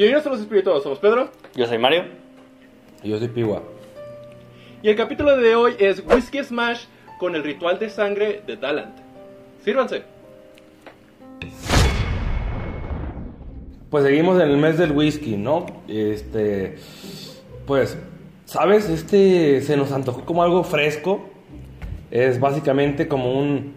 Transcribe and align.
Bienvenidos 0.00 0.26
a 0.28 0.30
los 0.30 0.40
espirituales, 0.40 0.82
somos 0.82 0.98
Pedro. 0.98 1.28
Yo 1.54 1.66
soy 1.66 1.76
Mario. 1.76 2.04
Y 3.02 3.10
yo 3.10 3.18
soy 3.18 3.28
Piwa. 3.28 3.60
Y 4.82 4.88
el 4.88 4.96
capítulo 4.96 5.36
de 5.36 5.54
hoy 5.54 5.74
es 5.78 6.02
Whiskey 6.06 6.42
Smash 6.42 6.84
con 7.18 7.34
el 7.34 7.44
ritual 7.44 7.78
de 7.78 7.90
sangre 7.90 8.40
de 8.46 8.56
Dalant. 8.56 8.96
Sírvanse. 9.62 10.04
Pues 13.90 14.04
seguimos 14.04 14.40
en 14.40 14.48
el 14.48 14.56
mes 14.56 14.78
del 14.78 14.92
whisky, 14.92 15.36
¿no? 15.36 15.66
Este, 15.86 16.78
pues, 17.66 17.98
¿sabes? 18.46 18.88
Este 18.88 19.60
se 19.60 19.76
nos 19.76 19.92
antojó 19.92 20.24
como 20.24 20.42
algo 20.42 20.64
fresco. 20.64 21.28
Es 22.10 22.40
básicamente 22.40 23.06
como 23.06 23.38
un, 23.38 23.74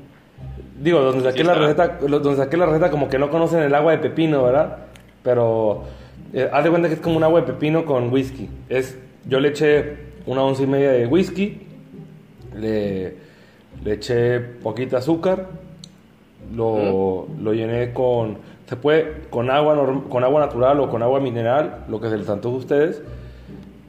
digo, 0.79 1.01
donde 1.01 1.25
saqué 1.25 1.39
Sí 1.39 1.43
la 1.43 1.55
receta, 1.55 1.97
donde 1.99 2.37
saqué 2.37 2.55
la 2.55 2.67
receta 2.67 2.89
como 2.91 3.09
que 3.09 3.19
no 3.19 3.29
conocen 3.29 3.59
el 3.59 3.75
agua 3.75 3.91
de 3.91 3.97
pepino, 3.97 4.41
¿verdad? 4.41 4.85
Pero 5.21 5.83
eh, 6.33 6.49
haz 6.51 6.63
de 6.63 6.69
cuenta 6.69 6.87
que 6.87 6.95
es 6.95 6.99
como 7.01 7.17
un 7.17 7.23
agua 7.23 7.41
de 7.41 7.47
pepino 7.47 7.85
con 7.85 8.11
whisky. 8.11 8.49
Es, 8.69 8.97
yo 9.27 9.39
le 9.39 9.49
eché 9.49 9.97
una 10.25 10.43
once 10.43 10.63
y 10.63 10.67
media 10.67 10.91
de 10.91 11.05
whisky, 11.07 11.61
le, 12.59 13.15
le 13.83 13.93
eché 13.93 14.39
poquita 14.39 14.97
azúcar, 14.97 15.47
lo, 16.55 17.27
lo 17.41 17.53
llené 17.53 17.93
con, 17.93 18.37
se 18.67 18.75
puede 18.75 19.21
con 19.29 19.49
agua, 19.49 19.75
norm- 19.75 20.09
con 20.09 20.23
agua 20.23 20.41
natural 20.41 20.79
o 20.79 20.89
con 20.89 21.01
agua 21.03 21.19
mineral, 21.19 21.85
lo 21.89 21.99
que 22.01 22.09
se 22.09 22.17
les 22.17 22.29
antoje 22.29 22.55
a 22.55 22.59
ustedes. 22.59 23.01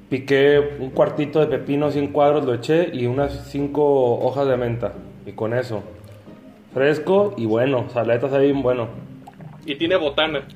Piqué 0.09 0.61
un 0.81 0.91
cuartito 0.91 1.41
de 1.41 1.47
pepino, 1.47 1.91
100 1.91 2.09
cuadros, 2.09 2.45
lo 2.45 2.55
eché 2.55 2.91
y 2.93 3.07
unas 3.07 3.49
5 3.49 4.19
hojas 4.25 4.47
de 4.47 4.57
menta. 4.57 4.93
Y 5.27 5.33
con 5.33 5.55
eso, 5.55 5.83
fresco 6.73 7.35
y 7.37 7.47
bueno, 7.47 7.87
saletas 7.93 8.33
ahí, 8.33 8.53
bueno. 8.53 8.89
Y 9.67 9.75
tiene 9.77 9.97
botana. 9.97 10.47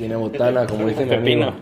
Tiene 0.00 0.16
botana, 0.16 0.66
como 0.66 0.88
dice 0.88 1.04
mi 1.04 1.10
Pepino. 1.10 1.48
amigo. 1.48 1.60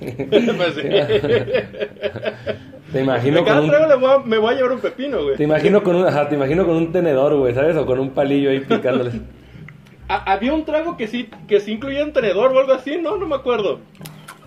Te 2.92 3.00
imagino 3.02 3.42
cada 3.44 3.56
con 3.56 3.64
un, 3.64 3.70
trago 3.70 3.86
le 3.88 3.94
voy 3.96 4.10
a- 4.10 4.18
me 4.18 4.38
voy 4.38 4.52
a 4.52 4.56
llevar 4.56 4.72
un 4.72 4.80
pepino, 4.80 5.22
güey. 5.22 5.36
te 5.36 5.44
imagino 5.44 5.82
con 5.82 5.96
un, 5.96 6.06
ajá, 6.06 6.28
te 6.28 6.34
imagino 6.36 6.66
con 6.66 6.76
un 6.76 6.92
tenedor, 6.92 7.34
güey, 7.36 7.54
¿sabes? 7.54 7.74
O 7.76 7.84
con 7.86 7.98
un 7.98 8.10
palillo 8.10 8.50
ahí 8.50 8.60
picándoles. 8.60 9.14
Ha- 10.10 10.32
Había 10.32 10.54
un 10.54 10.64
trago 10.64 10.96
que 10.96 11.06
sí, 11.06 11.28
que 11.46 11.60
sí 11.60 11.72
incluía 11.72 12.02
un 12.04 12.12
tenedor 12.14 12.50
o 12.54 12.58
algo 12.60 12.72
así, 12.72 12.96
¿no? 12.96 13.16
No 13.18 13.26
me 13.26 13.34
acuerdo. 13.36 13.80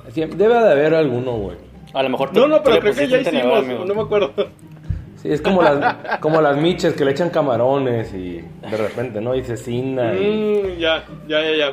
Sí, 0.10 0.22
Debe 0.26 0.54
de 0.56 0.72
haber 0.72 0.94
alguno, 0.96 1.34
güey. 1.34 1.58
A 1.94 2.02
lo 2.04 2.10
mejor 2.10 2.32
tú, 2.32 2.40
No, 2.40 2.48
no, 2.48 2.64
pero 2.64 2.80
creo 2.80 2.94
que 2.96 3.08
ya 3.08 3.22
tenedor, 3.24 3.64
hicimos, 3.64 3.86
no 3.88 3.94
me 3.96 4.02
acuerdo. 4.02 4.32
Sí, 5.18 5.32
es 5.32 5.40
como 5.42 5.62
las, 5.62 6.18
como 6.20 6.42
las 6.42 6.58
miches 6.58 6.94
que 6.94 7.06
le 7.06 7.12
echan 7.12 7.30
camarones 7.30 8.12
y 8.16 8.42
de 8.72 8.78
repente, 8.78 9.22
¿no? 9.22 9.36
Y 9.36 9.44
cecina 9.44 10.14
y... 10.16 10.64
Mm, 10.78 10.80
ya, 10.80 11.04
ya, 11.28 11.42
ya, 11.42 11.56
ya. 11.56 11.72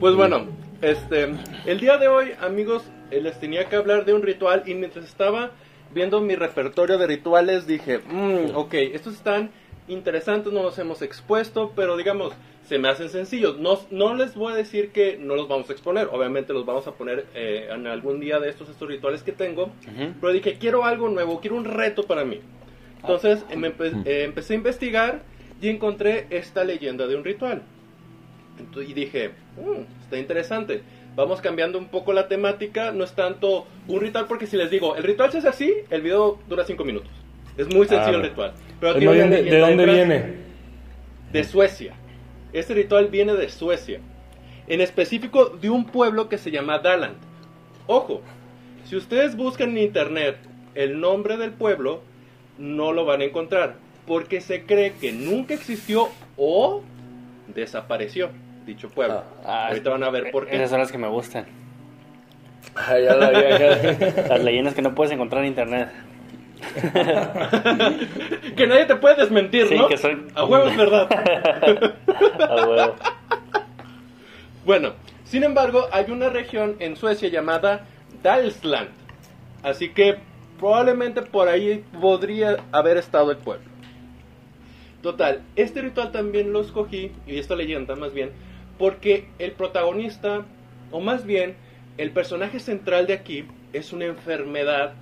Pues 0.00 0.14
bueno, 0.14 0.46
este, 0.80 1.34
el 1.66 1.80
día 1.80 1.98
de 1.98 2.08
hoy, 2.08 2.32
amigos, 2.40 2.84
eh, 3.10 3.20
les 3.20 3.38
tenía 3.40 3.64
que 3.68 3.76
hablar 3.76 4.04
de 4.04 4.14
un 4.14 4.22
ritual 4.22 4.62
y 4.66 4.74
mientras 4.74 5.04
estaba 5.04 5.50
viendo 5.92 6.20
mi 6.20 6.36
repertorio 6.36 6.98
de 6.98 7.06
rituales 7.06 7.66
dije, 7.66 7.98
mm, 7.98 8.54
ok, 8.54 8.74
estos 8.74 9.14
están 9.14 9.50
interesantes, 9.88 10.52
no 10.52 10.62
los 10.62 10.78
hemos 10.78 11.02
expuesto, 11.02 11.72
pero 11.74 11.96
digamos, 11.96 12.32
se 12.68 12.78
me 12.78 12.88
hacen 12.88 13.08
sencillos. 13.08 13.58
No, 13.58 13.80
no 13.90 14.14
les 14.14 14.34
voy 14.34 14.52
a 14.52 14.56
decir 14.56 14.92
que 14.92 15.16
no 15.18 15.34
los 15.34 15.48
vamos 15.48 15.68
a 15.70 15.72
exponer, 15.72 16.08
obviamente 16.12 16.52
los 16.52 16.64
vamos 16.66 16.86
a 16.86 16.92
poner 16.92 17.26
eh, 17.34 17.68
en 17.72 17.86
algún 17.86 18.20
día 18.20 18.38
de 18.38 18.50
estos, 18.50 18.68
estos 18.68 18.86
rituales 18.86 19.22
que 19.22 19.32
tengo, 19.32 19.64
Ujú. 19.64 20.12
pero 20.20 20.32
dije, 20.32 20.58
quiero 20.60 20.84
algo 20.84 21.08
nuevo, 21.08 21.40
quiero 21.40 21.56
un 21.56 21.64
reto 21.64 22.04
para 22.04 22.24
mí. 22.24 22.40
Entonces 23.00 23.44
eh, 23.50 23.56
me 23.56 23.74
empe- 23.74 24.02
eh, 24.04 24.24
empecé 24.24 24.52
a 24.52 24.56
investigar 24.56 25.22
y 25.60 25.68
encontré 25.70 26.26
esta 26.30 26.62
leyenda 26.62 27.06
de 27.06 27.16
un 27.16 27.24
ritual. 27.24 27.62
Y 28.76 28.92
dije, 28.92 29.30
"Mm, 29.56 30.02
está 30.02 30.18
interesante. 30.18 30.82
Vamos 31.16 31.40
cambiando 31.40 31.78
un 31.78 31.88
poco 31.88 32.12
la 32.12 32.28
temática, 32.28 32.92
no 32.92 33.02
es 33.04 33.12
tanto 33.12 33.66
un 33.88 34.00
ritual, 34.00 34.26
porque 34.28 34.46
si 34.46 34.56
les 34.56 34.70
digo, 34.70 34.94
el 34.94 35.02
ritual 35.02 35.32
se 35.32 35.38
hace 35.38 35.48
así, 35.48 35.74
el 35.90 36.00
video 36.02 36.38
dura 36.48 36.64
5 36.64 36.84
minutos. 36.84 37.10
Es 37.56 37.66
muy 37.74 37.88
sencillo 37.88 38.18
Ah, 38.18 38.20
el 38.20 38.28
ritual. 38.30 38.52
Pero 38.80 38.94
tiene 38.98 39.24
una 39.24 39.36
¿de, 39.36 39.42
de 39.42 39.58
dónde 39.58 39.84
viene? 39.86 40.34
de 41.32 41.44
Suecia. 41.44 41.94
Este 42.52 42.72
ritual 42.74 43.08
viene 43.08 43.34
de 43.34 43.48
Suecia. 43.48 44.00
En 44.68 44.80
específico 44.80 45.46
de 45.60 45.68
un 45.70 45.84
pueblo 45.86 46.28
que 46.28 46.38
se 46.38 46.50
llama 46.52 46.78
Daland. 46.78 47.16
Ojo, 47.88 48.22
si 48.84 48.94
ustedes 48.96 49.34
buscan 49.36 49.70
en 49.70 49.78
internet 49.78 50.36
el 50.74 51.00
nombre 51.00 51.36
del 51.36 51.50
pueblo, 51.50 52.02
no 52.58 52.92
lo 52.92 53.04
van 53.04 53.22
a 53.22 53.24
encontrar. 53.24 53.74
Porque 54.06 54.40
se 54.40 54.62
cree 54.64 54.92
que 55.00 55.10
nunca 55.12 55.52
existió 55.54 56.08
o 56.36 56.82
desapareció 57.54 58.30
dicho 58.68 58.88
pueblo. 58.88 59.22
Ah, 59.44 59.68
Ahorita 59.68 59.90
van 59.90 60.04
a 60.04 60.10
ver 60.10 60.30
por 60.30 60.46
qué. 60.46 60.56
Esas 60.56 60.70
son 60.70 60.78
las 60.80 60.92
que 60.92 60.98
me 60.98 61.08
gustan. 61.08 61.46
Ay, 62.74 63.04
ya 63.04 63.14
la 63.16 63.30
vi, 63.30 63.36
ya- 63.36 64.26
Las 64.28 64.44
leyendas 64.44 64.74
que 64.74 64.82
no 64.82 64.94
puedes 64.94 65.12
encontrar 65.12 65.42
en 65.42 65.48
internet. 65.48 65.88
que 68.56 68.66
nadie 68.66 68.84
te 68.86 68.96
puede 68.96 69.16
desmentir, 69.16 69.66
Sí, 69.68 69.76
¿no? 69.76 69.88
que 69.88 69.94
A 70.34 70.44
huevo 70.44 70.68
es 70.68 70.76
verdad. 70.76 71.08
A 72.40 72.66
huevo. 72.66 72.94
Bueno, 74.64 74.92
sin 75.24 75.44
embargo, 75.44 75.86
hay 75.92 76.10
una 76.10 76.28
región 76.28 76.76
en 76.78 76.96
Suecia 76.96 77.28
llamada 77.28 77.86
Dalsland. 78.22 78.88
Así 79.62 79.90
que 79.90 80.16
probablemente 80.58 81.22
por 81.22 81.48
ahí 81.48 81.84
podría 82.00 82.56
haber 82.72 82.96
estado 82.96 83.30
el 83.30 83.36
pueblo. 83.38 83.66
Total, 85.02 85.42
este 85.54 85.80
ritual 85.80 86.10
también 86.10 86.52
lo 86.52 86.60
escogí, 86.60 87.12
y 87.26 87.38
esta 87.38 87.54
leyenda 87.54 87.94
más 87.94 88.12
bien, 88.12 88.30
porque 88.78 89.28
el 89.38 89.52
protagonista, 89.52 90.44
o 90.90 91.00
más 91.00 91.24
bien, 91.24 91.56
el 91.96 92.10
personaje 92.10 92.60
central 92.60 93.06
de 93.06 93.14
aquí, 93.14 93.44
es 93.72 93.92
una 93.92 94.06
enfermedad 94.06 94.94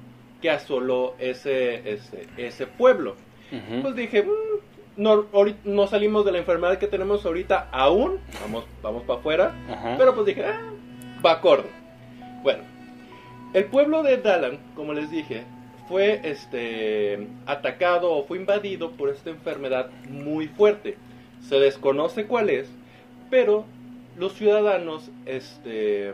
que 0.43 0.51
asoló 0.51 1.15
ese, 1.19 1.93
ese, 1.93 2.27
ese 2.37 2.67
pueblo. 2.67 3.15
Pues 3.83 3.95
dije, 3.95 4.23
"Mm, 4.25 4.57
no, 4.97 5.27
no 5.65 5.87
salimos 5.87 6.25
de 6.25 6.33
la 6.33 6.39
enfermedad 6.39 6.79
que 6.79 6.87
tenemos 6.87 7.25
ahorita 7.25 7.69
aún, 7.71 8.19
vamos, 8.43 8.65
vamos 8.83 9.03
para 9.05 9.21
afuera, 9.21 9.55
pero 9.99 10.15
pues 10.15 10.27
dije, 10.27 10.45
ah, 10.47 10.61
va 11.25 11.33
acorde. 11.33 11.69
Bueno, 12.43 12.63
el 13.53 13.65
pueblo 13.67 14.03
de 14.03 14.17
Dalan, 14.17 14.59
como 14.75 14.95
les 14.95 15.11
dije, 15.11 15.45
fue 15.89 16.21
este, 16.25 17.29
atacado 17.47 18.13
o 18.13 18.25
fue 18.25 18.39
invadido 18.39 18.91
por 18.93 19.09
esta 19.11 19.31
enfermedad 19.31 19.91
muy 20.09 20.49
fuerte. 20.49 20.97
Se 21.41 21.61
desconoce 21.61 22.27
cuál 22.27 22.51
es, 22.51 22.69
pero 23.31 23.65
los 24.17 24.33
ciudadanos 24.35 25.11
este, 25.27 26.13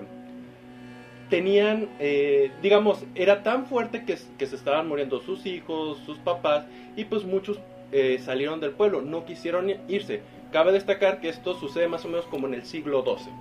tenían, 1.30 1.88
eh, 1.98 2.50
digamos, 2.62 3.04
era 3.14 3.42
tan 3.42 3.66
fuerte 3.66 4.04
que, 4.04 4.18
que 4.38 4.46
se 4.46 4.56
estaban 4.56 4.88
muriendo 4.88 5.20
sus 5.20 5.46
hijos, 5.46 5.98
sus 6.04 6.18
papás, 6.18 6.66
y 6.96 7.04
pues 7.04 7.24
muchos 7.24 7.58
eh, 7.92 8.18
salieron 8.24 8.60
del 8.60 8.72
pueblo, 8.72 9.02
no 9.02 9.24
quisieron 9.24 9.70
irse. 9.88 10.22
Cabe 10.50 10.72
destacar 10.72 11.20
que 11.20 11.28
esto 11.28 11.54
sucede 11.54 11.88
más 11.88 12.04
o 12.04 12.08
menos 12.08 12.26
como 12.26 12.46
en 12.46 12.54
el 12.54 12.64
siglo 12.64 13.04
XII. 13.04 13.32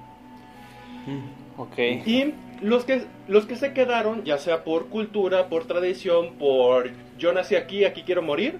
Ok. 1.57 1.77
Y 2.05 2.33
los 2.61 2.85
que, 2.85 3.03
los 3.27 3.45
que 3.45 3.55
se 3.55 3.73
quedaron, 3.73 4.23
ya 4.23 4.37
sea 4.37 4.63
por 4.63 4.87
cultura, 4.87 5.47
por 5.47 5.65
tradición, 5.65 6.33
por 6.35 6.91
yo 7.17 7.33
nací 7.33 7.55
aquí, 7.55 7.85
aquí 7.85 8.03
quiero 8.03 8.21
morir, 8.21 8.57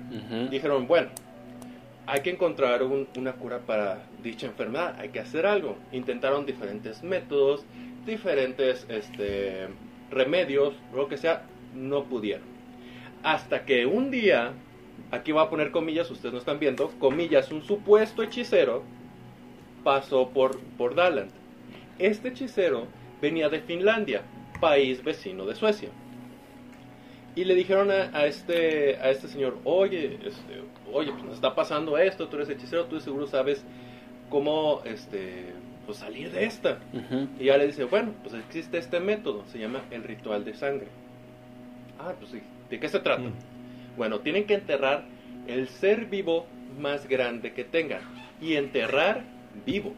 dijeron, 0.50 0.88
bueno, 0.88 1.10
hay 2.12 2.20
que 2.24 2.30
encontrar 2.30 2.84
un- 2.84 3.08
una 3.18 3.32
cura 3.32 3.60
para 3.60 4.04
dicha 4.22 4.46
enfermedad, 4.46 5.00
hay 5.00 5.10
que 5.10 5.22
hacer 5.22 5.46
algo. 5.46 5.78
Intentaron 5.94 6.46
diferentes 6.46 7.02
métodos, 7.04 7.64
diferentes 8.06 8.86
este, 8.90 9.68
remedios, 10.10 10.74
lo 10.94 11.08
que 11.08 11.16
sea, 11.16 11.44
no 11.74 12.04
pudieron. 12.04 12.44
Hasta 13.24 13.64
que 13.64 13.86
un 13.86 14.12
día, 14.12 14.52
aquí 15.12 15.32
voy 15.32 15.42
a 15.42 15.50
poner 15.50 15.72
comillas, 15.72 16.12
ustedes 16.12 16.34
no 16.34 16.40
están 16.40 16.60
viendo, 16.60 16.90
comillas, 17.00 17.50
un 17.50 17.64
supuesto 17.64 18.24
hechicero 18.24 18.84
pasó 19.86 20.32
por, 20.32 20.60
por 20.78 20.96
Daland. 20.96 21.32
Este 21.98 22.28
hechicero 22.28 22.88
venía 23.22 23.48
de 23.48 23.62
Finlandia, 23.62 24.24
país 24.60 25.02
vecino 25.02 25.46
de 25.46 25.56
Suecia. 25.56 25.88
Y 27.36 27.46
le 27.46 27.56
dijeron 27.56 27.92
a, 27.92 28.10
a 28.18 28.26
este, 28.26 28.98
a 28.98 29.10
este 29.10 29.28
señor, 29.28 29.58
oye, 29.64 30.20
este, 30.26 30.64
oye, 30.92 31.12
pues 31.12 31.24
nos 31.24 31.36
está 31.36 31.56
pasando 31.56 31.98
esto, 31.98 32.28
tú 32.28 32.36
eres 32.36 32.50
hechicero, 32.50 32.86
tú 32.86 33.00
seguro 33.00 33.26
sabes 33.28 33.64
cómo 34.30 34.82
este, 34.84 35.54
pues 35.86 36.00
salir 36.00 36.32
de 36.32 36.46
esta. 36.46 36.80
Y 37.40 37.46
ya 37.46 37.58
le 37.58 37.68
dice, 37.68 37.86
bueno, 37.86 38.14
pues 38.22 38.36
existe 38.36 38.78
este 38.78 39.00
método, 39.00 39.44
se 39.48 39.60
llama 39.60 39.82
el 39.92 40.04
ritual 40.04 40.44
de 40.44 40.54
sangre. 40.54 40.88
Ah, 42.00 42.14
pues 42.20 42.32
sí, 42.32 42.42
¿de 42.70 42.80
qué 42.80 42.90
se 42.90 43.00
trata? 43.00 43.22
Mm. 43.22 43.34
Bueno, 43.98 44.20
tienen 44.20 44.46
que 44.46 44.56
enterrar 44.56 45.06
el 45.48 45.68
ser 45.68 46.06
vivo 46.06 46.46
más 46.80 47.08
grande 47.08 47.54
que 47.54 47.64
tengan. 47.64 48.02
Y 48.42 48.56
enterrar 48.56 49.24
vivo. 49.66 49.94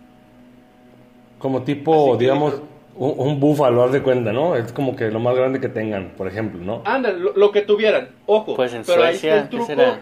Como 1.40 1.64
tipo, 1.64 2.18
digamos, 2.18 2.62
un, 2.96 3.14
un 3.18 3.40
búfalo, 3.40 3.84
haz 3.84 3.92
de 3.92 4.02
cuenta, 4.02 4.32
¿no? 4.34 4.56
Es 4.56 4.72
como 4.74 4.96
que 4.96 5.10
lo 5.12 5.20
más 5.20 5.36
grande 5.36 5.60
que 5.60 5.70
tengan, 5.70 6.14
por 6.18 6.28
ejemplo, 6.28 6.60
¿no? 6.64 6.82
Anda, 6.86 7.12
lo, 7.12 7.34
lo 7.36 7.52
que 7.52 7.62
tuvieran, 7.62 8.10
ojo. 8.26 8.56
Pues 8.56 8.74
en 8.74 8.84
pero 8.84 9.04
ahí 9.04 9.16
está 9.16 9.22
Suecia, 9.22 9.36
el 9.38 9.44
¿qué 9.44 9.50
truco. 9.50 9.66
será? 9.66 10.02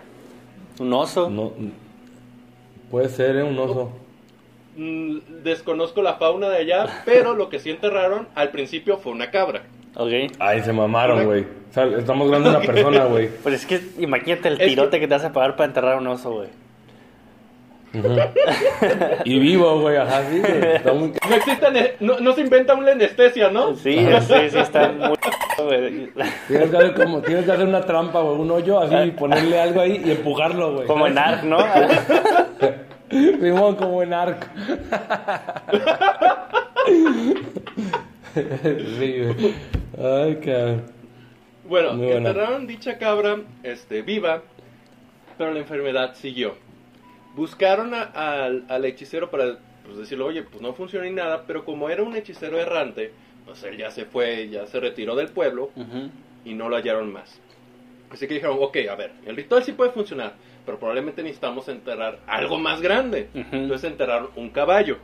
¿Un 0.79 0.93
oso? 0.93 1.29
No, 1.29 1.51
puede 2.89 3.09
ser 3.09 3.35
¿eh? 3.37 3.43
un 3.43 3.57
oso. 3.59 3.91
mm, 4.77 5.17
desconozco 5.43 6.01
la 6.01 6.15
fauna 6.15 6.49
de 6.49 6.57
allá, 6.57 7.01
pero 7.05 7.33
lo 7.35 7.49
que 7.49 7.59
sí 7.59 7.69
enterraron 7.69 8.27
al 8.35 8.49
principio 8.49 8.97
fue 8.97 9.11
una 9.11 9.31
cabra. 9.31 9.63
Ok. 9.95 10.11
Ay, 10.39 10.61
se 10.61 10.71
mamaron, 10.73 11.25
güey. 11.25 11.41
O 11.69 11.73
sea, 11.73 11.85
estamos 11.85 12.25
hablando 12.27 12.49
de 12.51 12.57
una 12.57 12.65
persona, 12.73 13.05
güey. 13.05 13.29
Pues 13.43 13.55
es 13.55 13.65
que 13.65 13.81
imagínate 14.01 14.47
el 14.49 14.61
Es 14.61 14.67
tirote 14.67 14.91
que- 14.91 15.01
que... 15.01 15.07
te 15.07 15.13
vas 15.13 15.25
a 15.25 15.33
pagar 15.33 15.55
para 15.55 15.67
enterrar 15.67 15.93
a 15.95 15.97
un 15.97 16.07
oso, 16.07 16.31
güey. 16.31 16.47
Y 19.25 19.39
vivo, 19.39 19.81
güey, 19.81 19.97
ajá, 19.97 20.23
sí, 20.29 20.39
güey. 20.39 20.75
Está 20.75 20.93
muy... 20.93 21.11
No 21.29 21.35
existe, 21.35 21.65
ane- 21.65 21.91
no, 21.99 22.19
no 22.19 22.33
se 22.33 22.41
inventa 22.41 22.73
una 22.73 22.91
anestesia, 22.93 23.49
¿no? 23.49 23.75
Sí, 23.75 23.97
sí, 24.21 24.49
sí, 24.49 24.57
está 24.57 24.89
muy... 24.91 25.15
güey. 25.57 26.09
Tienes 26.47 26.69
que, 26.69 26.77
hacer 26.77 26.93
como, 26.93 27.21
tienes 27.21 27.45
que 27.45 27.51
hacer 27.51 27.67
una 27.67 27.81
trampa, 27.81 28.21
güey, 28.21 28.39
un 28.39 28.51
hoyo 28.51 28.79
así, 28.79 28.95
y 28.95 29.11
ponerle 29.11 29.59
algo 29.59 29.81
ahí 29.81 30.01
y 30.05 30.11
empujarlo, 30.11 30.75
güey. 30.75 30.87
Como 30.87 31.07
en 31.07 31.17
Ark, 31.17 31.43
¿no? 31.43 31.57
Simón, 33.11 33.75
como 33.75 34.01
en 34.03 34.13
arco. 34.13 34.47
sí, 38.33 39.19
güey. 39.19 39.53
Ay, 40.01 40.35
cabrón. 40.37 40.83
Bueno, 41.67 42.03
enterraron 42.03 42.67
dicha 42.67 42.97
cabra 42.97 43.37
este, 43.63 44.01
viva, 44.01 44.41
pero 45.37 45.53
la 45.53 45.59
enfermedad 45.59 46.15
siguió. 46.15 46.55
Buscaron 47.35 47.93
a- 47.93 48.03
al, 48.45 48.65
al 48.67 48.85
hechicero 48.85 49.29
para 49.31 49.57
pues, 49.85 49.97
decirle, 49.97 50.23
oye, 50.25 50.43
pues 50.43 50.61
no 50.61 50.73
funciona 50.73 51.05
ni 51.05 51.11
nada, 51.13 51.43
pero 51.47 51.63
como 51.65 51.89
era 51.89 52.03
un 52.03 52.15
hechicero 52.15 52.59
errante, 52.59 53.13
pues 53.45 53.63
él 53.63 53.77
ya 53.77 53.89
se 53.91 54.05
fue, 54.05 54.49
ya 54.49 54.65
se 54.67 54.79
retiró 54.79 55.15
del 55.15 55.29
pueblo 55.29 55.71
Ujú. 55.75 56.09
y 56.45 56.53
no 56.53 56.69
lo 56.69 56.75
hallaron 56.75 57.11
más. 57.11 57.39
Así 58.09 58.27
que 58.27 58.33
dijeron, 58.33 58.57
ok, 58.59 58.77
a 58.89 58.95
ver, 58.95 59.13
el 59.25 59.35
ritual 59.37 59.63
sí 59.63 59.71
puede 59.71 59.91
funcionar, 59.91 60.33
pero 60.65 60.77
probablemente 60.77 61.23
necesitamos 61.23 61.67
enterrar 61.69 62.19
algo 62.27 62.57
más 62.59 62.81
grande. 62.81 63.29
Entonces 63.33 63.89
enterraron 63.89 64.29
un 64.35 64.49
caballo. 64.49 64.97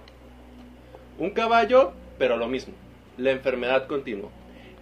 Un 1.18 1.30
caballo, 1.32 1.94
pero 2.20 2.36
lo 2.38 2.48
mismo, 2.48 2.74
la 3.18 3.32
enfermedad 3.32 3.88
continuó. 3.88 4.30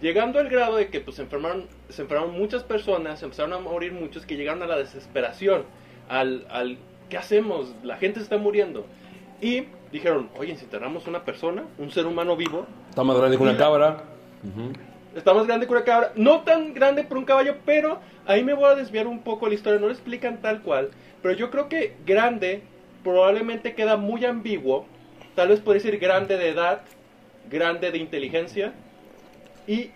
Llegando 0.02 0.38
al 0.40 0.48
grado 0.50 0.76
de 0.76 0.88
que 0.88 1.00
pues, 1.00 1.16
se, 1.16 1.22
enfermaron, 1.22 1.68
se 1.88 2.02
enfermaron 2.02 2.34
muchas 2.36 2.64
personas, 2.64 3.22
empezaron 3.22 3.52
a 3.54 3.58
morir 3.58 3.92
muchos 3.92 4.26
que 4.26 4.36
llegaron 4.36 4.62
a 4.62 4.66
la 4.66 4.76
desesperación, 4.76 5.64
al, 6.08 6.46
al 6.50 6.76
¿qué 7.08 7.16
hacemos? 7.16 7.74
La 7.82 7.96
gente 7.96 8.20
se 8.20 8.24
está 8.24 8.38
muriendo. 8.38 8.86
Y 9.40 9.64
dijeron, 9.92 10.28
oye, 10.38 10.56
si 10.56 10.64
enterramos 10.64 11.06
una 11.06 11.24
persona, 11.24 11.64
un 11.78 11.90
ser 11.90 12.06
humano 12.06 12.36
vivo, 12.36 12.66
Está 12.90 13.04
más 13.04 13.18
grande 13.18 13.36
que 13.36 13.42
una 13.42 13.56
cabra. 13.56 14.04
Ujú. 14.42 14.72
Está 15.14 15.34
más 15.34 15.46
grande 15.46 15.66
que 15.66 15.72
una 15.72 15.84
cabra. 15.84 16.12
No 16.16 16.40
tan 16.42 16.72
grande 16.72 17.04
por 17.04 17.18
un 17.18 17.24
caballo, 17.24 17.56
pero 17.66 18.00
ahí 18.26 18.42
me 18.42 18.54
voy 18.54 18.70
a 18.70 18.74
desviar 18.74 19.06
un 19.06 19.20
poco 19.20 19.48
la 19.48 19.54
historia. 19.54 19.78
No 19.78 19.86
lo 19.86 19.92
explican 19.92 20.40
tal 20.40 20.62
cual. 20.62 20.90
Pero 21.22 21.34
yo 21.34 21.50
creo 21.50 21.68
que 21.68 21.94
grande 22.06 22.62
probablemente 23.04 23.74
queda 23.74 23.96
muy 23.98 24.24
ambiguo. 24.24 24.86
Tal 25.34 25.48
vez 25.48 25.60
puede 25.60 25.78
decir 25.78 25.98
grande 25.98 26.38
de 26.38 26.48
edad, 26.48 26.80
grande 27.50 27.90
de 27.90 27.98
inteligencia. 27.98 28.72
Y, 29.66 29.90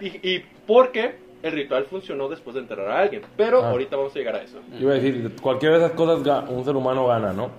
y, 0.00 0.20
y 0.22 0.44
porque 0.66 1.16
el 1.44 1.52
ritual 1.52 1.84
funcionó 1.84 2.28
después 2.28 2.54
de 2.54 2.60
enterrar 2.62 2.90
a 2.90 3.00
alguien. 3.02 3.22
Pero 3.36 3.62
Ah. 3.62 3.70
ahorita 3.70 3.96
vamos 3.96 4.14
a 4.16 4.18
llegar 4.18 4.34
a 4.36 4.42
eso. 4.42 4.58
Iba 4.80 4.92
a 4.92 4.94
decir, 4.94 5.30
cualquiera 5.40 5.78
de 5.78 5.84
esas 5.84 5.96
cosas 5.96 6.48
un 6.48 6.64
ser 6.64 6.74
humano 6.74 7.06
gana, 7.06 7.32
¿no? 7.32 7.50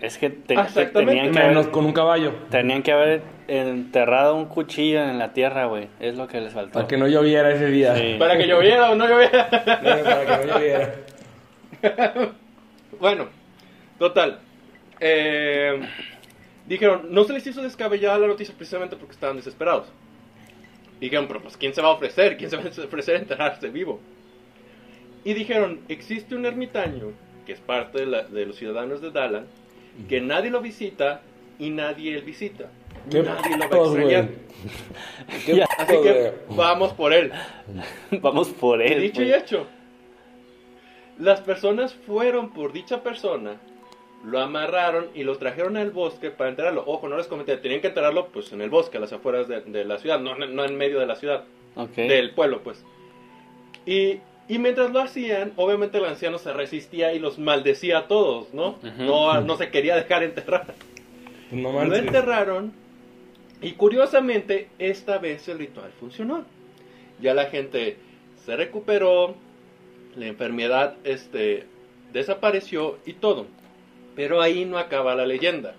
Es 0.00 0.16
que 0.16 0.30
te- 0.30 0.54
tenían, 0.54 1.30
que 1.30 1.38
Menos 1.40 1.56
haber, 1.64 1.70
con 1.72 1.84
un 1.84 1.92
caballo. 1.92 2.32
tenían 2.50 2.82
que 2.82 2.90
haber 2.92 3.20
enterrado 3.48 4.34
un 4.34 4.46
cuchillo 4.46 5.02
en 5.02 5.18
la 5.18 5.32
tierra, 5.34 5.66
güey. 5.66 5.88
Es 6.00 6.16
lo 6.16 6.26
que 6.26 6.40
les 6.40 6.54
faltó. 6.54 6.72
Para 6.72 6.86
que 6.86 6.96
no 6.96 7.06
lloviera 7.06 7.50
ese 7.50 7.66
día. 7.66 7.94
Sí. 7.96 8.16
Para 8.18 8.38
que 8.38 8.46
lloviera 8.46 8.90
o 8.92 8.94
no 8.94 9.06
lloviera. 9.06 9.48
No, 9.50 10.04
para 10.04 10.26
que 10.40 10.46
no 10.46 10.52
lloviera. 10.54 10.94
Bueno, 12.98 13.26
total. 13.98 14.38
Eh, 15.00 15.80
dijeron, 16.66 17.06
no 17.10 17.24
se 17.24 17.32
les 17.32 17.46
hizo 17.46 17.62
descabellada 17.62 18.18
la 18.18 18.26
noticia 18.26 18.54
precisamente 18.56 18.96
porque 18.96 19.12
estaban 19.12 19.36
desesperados. 19.36 19.86
Dijeron, 21.00 21.26
pero 21.28 21.40
pues 21.40 21.56
¿quién 21.56 21.74
se 21.74 21.80
va 21.82 21.88
a 21.88 21.92
ofrecer? 21.92 22.36
¿Quién 22.36 22.50
se 22.50 22.56
va 22.56 22.62
a 22.62 22.66
ofrecer 22.84 23.16
a 23.16 23.18
enterrarse 23.20 23.68
vivo? 23.70 24.00
Y 25.24 25.34
dijeron, 25.34 25.80
existe 25.88 26.34
un 26.34 26.44
ermitaño 26.46 27.12
que 27.46 27.52
es 27.52 27.60
parte 27.60 28.00
de, 28.00 28.06
la- 28.06 28.24
de 28.24 28.46
los 28.46 28.56
ciudadanos 28.56 29.00
de 29.00 29.10
Dalan, 29.10 29.46
que 30.08 30.20
nadie 30.20 30.50
lo 30.50 30.60
visita 30.60 31.22
y 31.58 31.70
nadie 31.70 32.14
él 32.16 32.22
visita. 32.22 32.70
Nadie 33.10 33.56
lo 33.56 33.68
va 33.68 33.76
a 33.76 33.86
extrañar. 33.86 34.28
Así 35.78 35.94
que 36.02 36.32
vamos 36.50 36.92
por 36.92 37.12
él. 37.14 37.32
Vamos 38.20 38.48
por 38.50 38.80
Y 38.82 38.86
él. 38.92 39.00
dicho 39.00 39.22
y 39.22 39.28
güey. 39.28 39.38
hecho, 39.40 39.66
las 41.18 41.40
personas 41.40 41.94
fueron 42.06 42.52
por 42.52 42.72
dicha 42.72 43.02
persona, 43.02 43.56
lo 44.24 44.40
amarraron 44.40 45.08
y 45.14 45.24
lo 45.24 45.36
trajeron 45.38 45.76
al 45.76 45.90
bosque 45.90 46.30
para 46.30 46.50
enterrarlo. 46.50 46.84
Ojo, 46.86 47.08
no 47.08 47.16
les 47.16 47.26
comenté, 47.26 47.56
tenían 47.56 47.80
que 47.80 47.88
enterrarlo 47.88 48.28
pues 48.28 48.52
en 48.52 48.60
el 48.60 48.70
bosque, 48.70 48.98
a 48.98 49.00
las 49.00 49.12
afueras 49.12 49.48
de, 49.48 49.62
de 49.62 49.84
la 49.84 49.98
ciudad, 49.98 50.20
no, 50.20 50.36
no 50.36 50.64
en 50.64 50.76
medio 50.76 51.00
de 51.00 51.06
la 51.06 51.16
ciudad, 51.16 51.44
del 51.96 52.32
pueblo 52.32 52.62
pues. 52.62 52.84
Y, 53.86 54.18
y 54.48 54.58
mientras 54.58 54.90
lo 54.90 55.00
hacían, 55.00 55.52
obviamente 55.56 55.98
el 55.98 56.04
anciano 56.04 56.38
se 56.38 56.52
resistía 56.52 57.14
y 57.14 57.18
los 57.18 57.38
maldecía 57.38 57.98
a 57.98 58.08
todos, 58.08 58.52
¿no? 58.52 58.78
No, 58.98 59.40
no 59.40 59.56
se 59.56 59.70
quería 59.70 59.96
dejar 59.96 60.22
enterrar. 60.22 60.74
No 61.50 61.84
Lo 61.84 61.96
enterraron 61.96 62.72
y 63.60 63.72
curiosamente 63.72 64.68
esta 64.78 65.18
vez 65.18 65.48
el 65.48 65.58
ritual 65.58 65.90
funcionó. 65.98 66.44
Ya 67.20 67.34
la 67.34 67.46
gente 67.46 67.96
se 68.44 68.54
recuperó, 68.54 69.34
la 70.16 70.26
enfermedad 70.26 70.94
este, 71.02 71.66
desapareció 72.12 72.98
y 73.04 73.14
todo. 73.14 73.46
Pero 74.16 74.40
ahí 74.40 74.64
no 74.64 74.78
acaba 74.78 75.14
la 75.14 75.26
leyenda. 75.26 75.74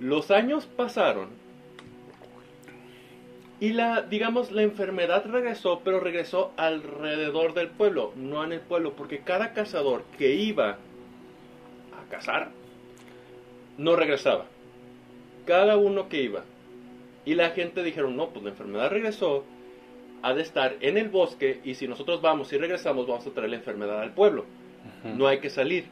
Los 0.00 0.30
años 0.30 0.66
pasaron 0.66 1.28
y 3.60 3.72
la, 3.72 4.02
digamos, 4.02 4.50
la 4.52 4.62
enfermedad 4.62 5.24
regresó, 5.26 5.80
pero 5.84 6.00
regresó 6.00 6.52
alrededor 6.56 7.54
del 7.54 7.68
pueblo, 7.68 8.12
no 8.16 8.44
en 8.44 8.52
el 8.52 8.60
pueblo, 8.60 8.94
porque 8.94 9.20
cada 9.20 9.52
cazador 9.52 10.02
que 10.18 10.34
iba 10.34 10.72
a 10.72 12.10
cazar 12.10 12.50
no 13.78 13.96
regresaba. 13.96 14.46
Cada 15.46 15.76
uno 15.76 16.08
que 16.08 16.22
iba. 16.22 16.44
Y 17.24 17.34
la 17.34 17.50
gente 17.50 17.82
dijeron, 17.82 18.16
no, 18.16 18.30
pues 18.30 18.44
la 18.44 18.50
enfermedad 18.50 18.90
regresó, 18.90 19.44
ha 20.22 20.34
de 20.34 20.42
estar 20.42 20.76
en 20.80 20.98
el 20.98 21.08
bosque 21.08 21.60
y 21.64 21.74
si 21.74 21.86
nosotros 21.86 22.20
vamos 22.20 22.52
y 22.52 22.58
regresamos 22.58 23.06
vamos 23.06 23.26
a 23.26 23.30
traer 23.30 23.50
la 23.50 23.56
enfermedad 23.56 24.00
al 24.00 24.12
pueblo. 24.12 24.44
No 25.04 25.26
hay 25.26 25.38
que 25.38 25.48
salir. 25.48 25.86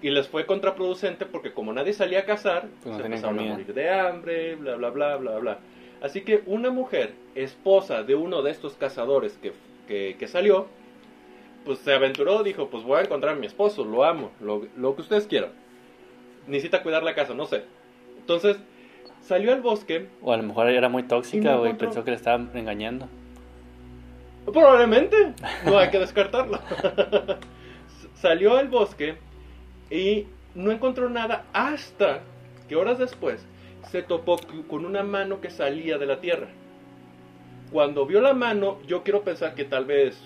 Y 0.00 0.10
les 0.10 0.28
fue 0.28 0.46
contraproducente 0.46 1.26
porque 1.26 1.52
como 1.52 1.72
nadie 1.72 1.92
salía 1.92 2.20
a 2.20 2.24
cazar, 2.24 2.68
Pues 2.82 2.96
se 2.96 3.02
empezaron 3.02 3.38
a 3.38 3.42
morir 3.42 3.74
de 3.74 3.90
hambre, 3.90 4.54
bla, 4.54 4.76
bla, 4.76 4.90
bla, 4.90 5.16
bla, 5.16 5.38
bla. 5.38 5.58
Así 6.00 6.20
que 6.20 6.42
una 6.46 6.70
mujer, 6.70 7.14
esposa 7.34 8.04
de 8.04 8.14
uno 8.14 8.42
de 8.42 8.52
estos 8.52 8.74
cazadores 8.74 9.36
que, 9.42 9.52
que, 9.88 10.16
que 10.16 10.28
salió, 10.28 10.66
pues 11.64 11.80
se 11.80 11.92
aventuró, 11.92 12.44
dijo, 12.44 12.68
pues 12.68 12.84
voy 12.84 12.98
a 12.98 13.02
encontrar 13.02 13.34
a 13.34 13.38
mi 13.38 13.46
esposo, 13.46 13.84
lo 13.84 14.04
amo, 14.04 14.30
lo, 14.40 14.66
lo 14.76 14.94
que 14.94 15.02
ustedes 15.02 15.26
quieran. 15.26 15.50
Necesita 16.46 16.82
cuidar 16.82 17.02
la 17.02 17.14
casa, 17.14 17.34
no 17.34 17.46
sé. 17.46 17.64
Entonces, 18.18 18.56
salió 19.20 19.52
al 19.52 19.60
bosque, 19.60 20.06
O 20.22 20.32
a 20.32 20.36
lo 20.36 20.44
mejor 20.44 20.68
era 20.68 20.88
muy 20.88 21.02
tóxica, 21.02 21.56
güey. 21.56 21.76
Pensó 21.76 22.04
que 22.04 22.12
le 22.12 22.16
estaban 22.16 22.50
engañando. 22.54 23.08
Probablemente, 24.46 25.34
no 25.66 25.78
hay 25.78 25.90
que 25.90 25.98
descartarlo. 25.98 26.58
Salió 28.14 28.56
al 28.56 28.68
bosque 28.68 29.16
y 29.90 30.26
no 30.54 30.70
encontró 30.72 31.08
nada 31.10 31.46
hasta 31.52 32.20
que 32.68 32.76
horas 32.76 32.98
después 32.98 33.46
se 33.90 34.02
topó 34.02 34.38
con 34.68 34.84
una 34.84 35.02
mano 35.02 35.40
que 35.40 35.50
salía 35.50 35.98
de 35.98 36.06
la 36.06 36.20
tierra. 36.20 36.48
Cuando 37.72 38.06
vio 38.06 38.20
la 38.20 38.34
mano, 38.34 38.78
yo 38.86 39.02
quiero 39.02 39.22
pensar 39.22 39.54
que 39.54 39.64
tal 39.64 39.84
vez 39.84 40.18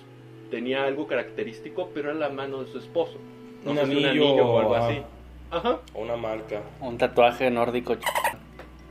tenía 0.50 0.84
algo 0.84 1.06
característico, 1.06 1.90
pero 1.94 2.10
era 2.10 2.18
la 2.18 2.28
mano 2.30 2.62
de 2.62 2.70
su 2.70 2.78
esposo. 2.78 3.18
No 3.64 3.72
Un 3.72 3.76
sé 3.76 3.82
un 3.84 4.04
anillo, 4.04 4.46
o 4.48 4.58
algo 4.60 4.74
ajá. 4.74 4.86
así. 4.86 5.02
Ajá, 5.50 5.80
Una 5.94 6.16
marca. 6.16 6.62
Un 6.80 6.98
tatuaje 6.98 7.50
nórdico. 7.50 7.96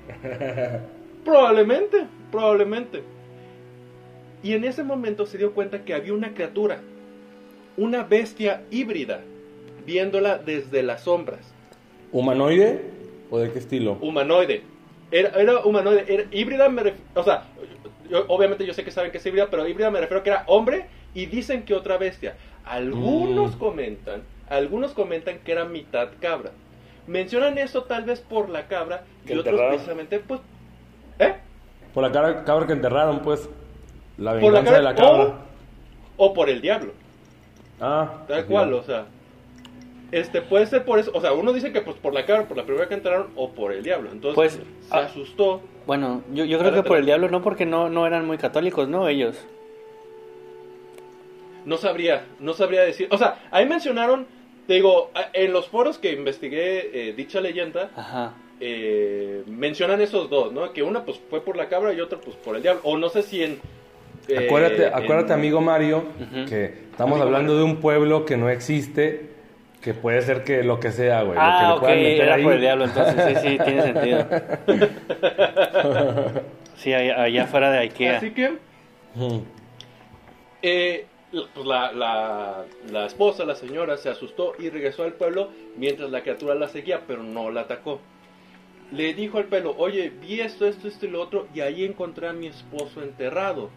probablemente, 1.23 2.07
probablemente. 2.31 3.03
Y 4.43 4.53
en 4.53 4.63
ese 4.63 4.83
momento 4.83 5.25
se 5.25 5.37
dio 5.37 5.53
cuenta 5.53 5.83
que 5.85 5.93
había 5.93 6.13
una 6.13 6.33
criatura, 6.33 6.79
una 7.77 8.03
bestia 8.03 8.63
híbrida, 8.71 9.21
viéndola 9.85 10.37
desde 10.37 10.83
las 10.83 11.03
sombras. 11.03 11.53
¿Humanoide? 12.11 12.81
¿O 13.29 13.39
de 13.39 13.51
qué 13.51 13.59
estilo? 13.59 13.97
Humanoide. 14.01 14.63
Era, 15.11 15.29
era 15.39 15.59
humanoide. 15.65 16.05
Era, 16.07 16.23
híbrida 16.31 16.69
me 16.69 16.83
ref- 16.83 16.95
O 17.15 17.23
sea, 17.23 17.43
yo- 18.09 18.25
obviamente 18.27 18.65
yo 18.65 18.73
sé 18.73 18.83
que 18.83 18.91
saben 18.91 19.11
que 19.11 19.17
es 19.17 19.25
híbrida, 19.25 19.47
pero 19.49 19.67
híbrida 19.67 19.89
me 19.91 19.99
refiero 19.99 20.19
a 20.19 20.23
que 20.23 20.29
era 20.29 20.43
hombre 20.47 20.85
y 21.13 21.25
dicen 21.25 21.63
que 21.63 21.73
otra 21.73 21.97
bestia. 21.97 22.35
Algunos 22.65 23.55
Mm. 23.55 23.59
comentan, 23.59 24.21
algunos 24.49 24.91
comentan 24.93 25.39
que 25.39 25.51
era 25.51 25.65
mitad 25.65 26.09
cabra. 26.19 26.51
Mencionan 27.07 27.57
eso 27.57 27.83
tal 27.83 28.03
vez 28.03 28.19
por 28.21 28.49
la 28.49 28.67
cabra 28.67 29.03
Que 29.25 29.33
y 29.33 29.37
otros 29.37 29.59
precisamente, 29.59 30.19
pues... 30.19 30.39
¿Eh? 31.19 31.33
Por 31.93 32.03
la 32.03 32.11
cara, 32.11 32.43
cabra 32.43 32.67
que 32.67 32.73
enterraron, 32.73 33.19
pues. 33.21 33.49
La 34.17 34.33
Por 34.39 34.53
la 34.53 34.59
venganza 34.59 34.73
de 34.77 34.83
la 34.83 34.95
cabra. 34.95 35.23
O, 36.17 36.25
o 36.27 36.33
por 36.33 36.49
el 36.49 36.61
diablo. 36.61 36.93
Ah. 37.79 38.23
Tal 38.27 38.45
cual, 38.45 38.73
o 38.73 38.83
sea. 38.83 39.05
Este, 40.11 40.41
puede 40.41 40.65
ser 40.65 40.83
por 40.85 40.99
eso, 40.99 41.11
o 41.13 41.21
sea, 41.21 41.33
uno 41.33 41.53
dice 41.53 41.71
que 41.71 41.81
pues 41.81 41.95
por 41.97 42.13
la 42.13 42.25
cabra, 42.25 42.47
por 42.47 42.57
la 42.57 42.63
primera 42.65 42.87
que 42.87 42.95
entraron, 42.95 43.27
o 43.35 43.51
por 43.51 43.71
el 43.71 43.83
diablo. 43.83 44.09
Entonces, 44.11 44.35
Pues, 44.35 44.53
se 44.53 44.61
ah. 44.95 44.99
asustó. 45.05 45.61
Bueno, 45.87 46.21
yo, 46.33 46.45
yo 46.45 46.59
creo 46.59 46.73
que 46.73 46.83
por 46.83 46.97
el 46.97 47.05
diablo 47.05 47.29
no, 47.29 47.41
porque 47.41 47.65
no, 47.65 47.89
no 47.89 48.05
eran 48.05 48.25
muy 48.27 48.37
católicos, 48.37 48.87
¿no? 48.87 49.07
Ellos. 49.07 49.37
No 51.65 51.77
sabría, 51.77 52.25
no 52.39 52.53
sabría 52.53 52.81
decir. 52.81 53.07
O 53.11 53.17
sea, 53.17 53.39
ahí 53.51 53.67
mencionaron, 53.67 54.25
te 54.67 54.73
digo, 54.75 55.11
a- 55.13 55.29
en 55.33 55.53
los 55.53 55.67
foros 55.67 55.97
que 55.99 56.11
investigué 56.13 57.09
eh, 57.09 57.13
dicha 57.13 57.39
leyenda, 57.39 57.91
Ajá. 57.95 58.33
eh, 58.59 59.43
mencionan 59.45 60.01
esos 60.01 60.29
dos, 60.29 60.51
¿no? 60.51 60.73
Que 60.73 60.81
una 60.81 61.05
pues 61.05 61.19
fue 61.29 61.41
por 61.43 61.55
la 61.57 61.69
cabra 61.69 61.93
y 61.93 62.01
otra 62.01 62.19
pues 62.19 62.35
por 62.37 62.55
el 62.55 62.63
diablo. 62.63 62.81
O 62.83 62.97
no 62.97 63.09
sé 63.09 63.21
si 63.21 63.43
en... 63.43 63.59
eh, 64.27 64.45
Acuérdate, 64.47 64.87
en- 64.87 64.93
acuérdate 64.93 65.33
amigo 65.33 65.61
Mario, 65.61 66.03
que 66.49 66.65
estamos 66.91 67.13
Amigo 67.19 67.23
hablando 67.27 67.53
Mario. 67.53 67.57
de 67.57 67.63
un 67.63 67.77
pueblo 67.79 68.25
que 68.25 68.37
no 68.37 68.49
existe, 68.49 69.29
que 69.81 69.93
puede 69.93 70.21
ser 70.21 70.43
que 70.43 70.63
lo 70.63 70.79
que 70.79 70.91
sea, 70.91 71.23
güey. 71.23 71.35
lo 71.35 71.35
que 71.35 71.41
Ah, 71.41 71.67
le 71.69 71.73
ok, 71.77 71.81
meter 71.83 72.21
era 72.21 72.35
ahí. 72.35 72.43
por 72.43 72.53
el 72.53 72.61
diablo, 72.61 72.85
entonces 72.85 73.39
sí, 73.41 73.49
sí, 73.49 73.57
tiene 73.63 73.81
sentido. 73.93 74.25
Sí, 76.77 76.93
allá, 76.93 77.21
allá 77.23 77.47
fuera 77.47 77.71
de 77.71 77.79
Ikea. 77.79 78.17
Así 78.17 78.31
que... 78.31 78.57
Eh, 80.61 81.05
la- 81.31 81.47
pues 81.53 81.65
la, 81.65 81.91
la, 81.93 82.65
la 82.91 83.05
esposa, 83.05 83.45
la 83.45 83.55
señora, 83.55 83.97
se 83.97 84.09
asustó 84.09 84.53
y 84.59 84.69
regresó 84.69 85.03
al 85.03 85.13
pueblo 85.13 85.49
mientras 85.77 86.11
la 86.11 86.21
criatura 86.21 86.55
la 86.55 86.67
seguía, 86.67 87.01
pero 87.07 87.23
no 87.23 87.49
la 87.51 87.61
atacó. 87.61 87.99
Le 88.91 89.13
dijo 89.13 89.37
al 89.37 89.45
pelo, 89.45 89.73
oye, 89.77 90.09
vi 90.09 90.41
esto, 90.41 90.67
esto, 90.67 90.87
esto 90.87 91.05
y 91.05 91.09
lo 91.09 91.21
otro, 91.21 91.47
y 91.55 91.61
ahí 91.61 91.85
encontré 91.85 92.27
a 92.27 92.33
mi 92.33 92.47
esposo 92.47 93.01
enterrado. 93.01 93.69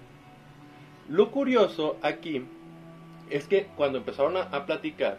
Lo 1.08 1.30
curioso 1.30 1.96
aquí 2.02 2.44
es 3.30 3.46
que 3.46 3.66
cuando 3.76 3.98
empezaron 3.98 4.36
a, 4.36 4.42
a 4.42 4.66
platicar, 4.66 5.18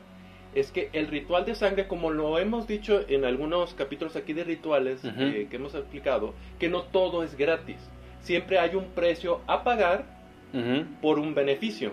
es 0.55 0.71
que 0.71 0.89
el 0.93 1.07
ritual 1.07 1.45
de 1.45 1.53
sangre, 1.53 1.87
como 1.87 2.09
lo 2.09 2.39
hemos 2.39 2.65
dicho 2.65 3.01
en 3.09 3.25
algunos 3.25 3.73
capítulos 3.73 4.15
aquí 4.15 4.33
de 4.33 4.45
rituales 4.45 5.01
eh, 5.03 5.47
que 5.49 5.57
hemos 5.57 5.75
explicado, 5.75 6.33
que 6.57 6.69
no 6.69 6.83
todo 6.83 7.23
es 7.23 7.37
gratis. 7.37 7.77
Siempre 8.21 8.57
hay 8.57 8.75
un 8.75 8.85
precio 8.91 9.41
a 9.47 9.63
pagar 9.63 10.05
por 11.01 11.19
un 11.19 11.35
beneficio. 11.35 11.91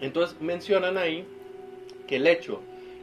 Entonces 0.00 0.40
mencionan 0.40 0.96
ahí 0.96 1.26
que 2.08 2.16
el 2.16 2.26
hecho 2.26 2.60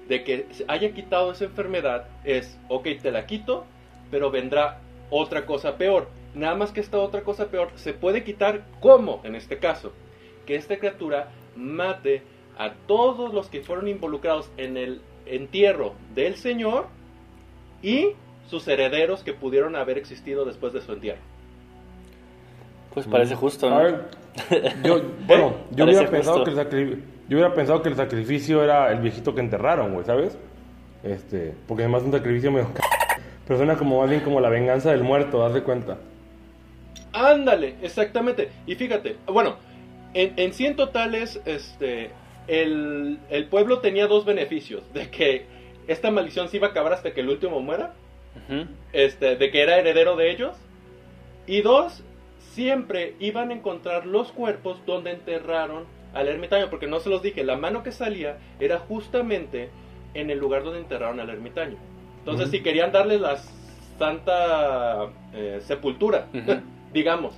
de 0.09 0.23
que 0.23 0.47
haya 0.67 0.91
quitado 0.93 1.31
esa 1.31 1.45
enfermedad 1.45 2.07
es, 2.23 2.59
ok, 2.67 2.87
te 3.01 3.11
la 3.11 3.25
quito, 3.25 3.65
pero 4.09 4.31
vendrá 4.31 4.79
otra 5.11 5.45
cosa 5.45 5.77
peor. 5.77 6.09
Nada 6.33 6.55
más 6.55 6.71
que 6.71 6.81
esta 6.81 6.97
otra 6.97 7.21
cosa 7.21 7.49
peor 7.49 7.69
se 7.75 7.93
puede 7.93 8.23
quitar 8.23 8.65
como 8.79 9.21
en 9.23 9.35
este 9.35 9.59
caso, 9.59 9.93
que 10.45 10.55
esta 10.55 10.77
criatura 10.77 11.29
mate 11.55 12.23
a 12.63 12.73
todos 12.87 13.33
los 13.33 13.47
que 13.47 13.61
fueron 13.61 13.87
involucrados 13.87 14.49
en 14.57 14.77
el 14.77 15.01
entierro 15.25 15.93
del 16.13 16.35
Señor 16.35 16.87
y 17.81 18.09
sus 18.49 18.67
herederos 18.67 19.23
que 19.23 19.33
pudieron 19.33 19.75
haber 19.75 19.97
existido 19.97 20.45
después 20.45 20.73
de 20.73 20.81
su 20.81 20.91
entierro. 20.93 21.21
Pues 22.93 23.07
parece 23.07 23.35
justo, 23.35 23.67
A 23.67 23.69
¿no? 23.69 23.77
ver, 23.83 24.05
yo, 24.83 25.01
bueno, 25.25 25.55
yo 25.71 25.85
hubiera, 25.85 26.09
pensado 26.09 26.39
justo. 26.39 26.43
que 26.53 26.59
el 26.61 26.67
sacri- 26.67 26.99
yo 27.29 27.37
hubiera 27.37 27.53
pensado 27.53 27.81
que 27.81 27.89
el 27.89 27.95
sacrificio 27.95 28.63
era 28.63 28.91
el 28.91 28.99
viejito 28.99 29.33
que 29.33 29.39
enterraron, 29.41 29.93
güey, 29.93 30.05
¿sabes? 30.05 30.37
Este, 31.03 31.53
porque 31.67 31.83
además 31.83 32.03
un 32.03 32.11
sacrificio 32.11 32.51
medio... 32.51 32.67
Pero 33.47 33.57
suena 33.57 33.75
como 33.77 33.99
más 34.01 34.09
bien 34.09 34.21
como 34.21 34.39
la 34.39 34.49
venganza 34.49 34.91
del 34.91 35.03
muerto, 35.03 35.43
haz 35.45 35.53
de 35.53 35.63
cuenta. 35.63 35.97
Ándale, 37.13 37.75
exactamente. 37.81 38.49
Y 38.67 38.75
fíjate, 38.75 39.17
bueno, 39.25 39.55
en, 40.13 40.33
en 40.37 40.53
sí 40.53 40.65
en 40.65 40.75
total 40.75 41.15
es, 41.15 41.41
este, 41.45 42.11
el, 42.47 43.19
el 43.29 43.45
pueblo 43.45 43.79
tenía 43.79 44.07
dos 44.07 44.25
beneficios, 44.25 44.83
de 44.93 45.09
que 45.09 45.45
esta 45.87 46.11
maldición 46.11 46.49
se 46.49 46.57
iba 46.57 46.67
a 46.67 46.71
acabar 46.71 46.93
hasta 46.93 47.13
que 47.13 47.21
el 47.21 47.29
último 47.29 47.59
muera, 47.59 47.93
este, 48.93 49.35
de 49.35 49.51
que 49.51 49.61
era 49.61 49.77
heredero 49.77 50.15
de 50.15 50.31
ellos, 50.31 50.55
y 51.47 51.61
dos, 51.61 52.03
siempre 52.53 53.15
iban 53.19 53.49
a 53.49 53.53
encontrar 53.53 54.05
los 54.05 54.31
cuerpos 54.31 54.79
donde 54.85 55.11
enterraron 55.11 55.85
al 56.13 56.27
ermitaño, 56.27 56.69
porque 56.69 56.87
no 56.87 56.99
se 56.99 57.09
los 57.09 57.21
dije, 57.21 57.43
la 57.43 57.57
mano 57.57 57.83
que 57.83 57.91
salía 57.91 58.37
era 58.59 58.79
justamente 58.79 59.69
en 60.13 60.29
el 60.29 60.39
lugar 60.39 60.63
donde 60.63 60.79
enterraron 60.79 61.19
al 61.19 61.29
ermitaño. 61.29 61.77
Entonces, 62.19 62.49
si 62.51 62.61
querían 62.61 62.91
darle 62.91 63.17
la 63.17 63.37
santa 63.97 65.09
eh, 65.33 65.59
sepultura, 65.61 66.27
digamos, 66.93 67.35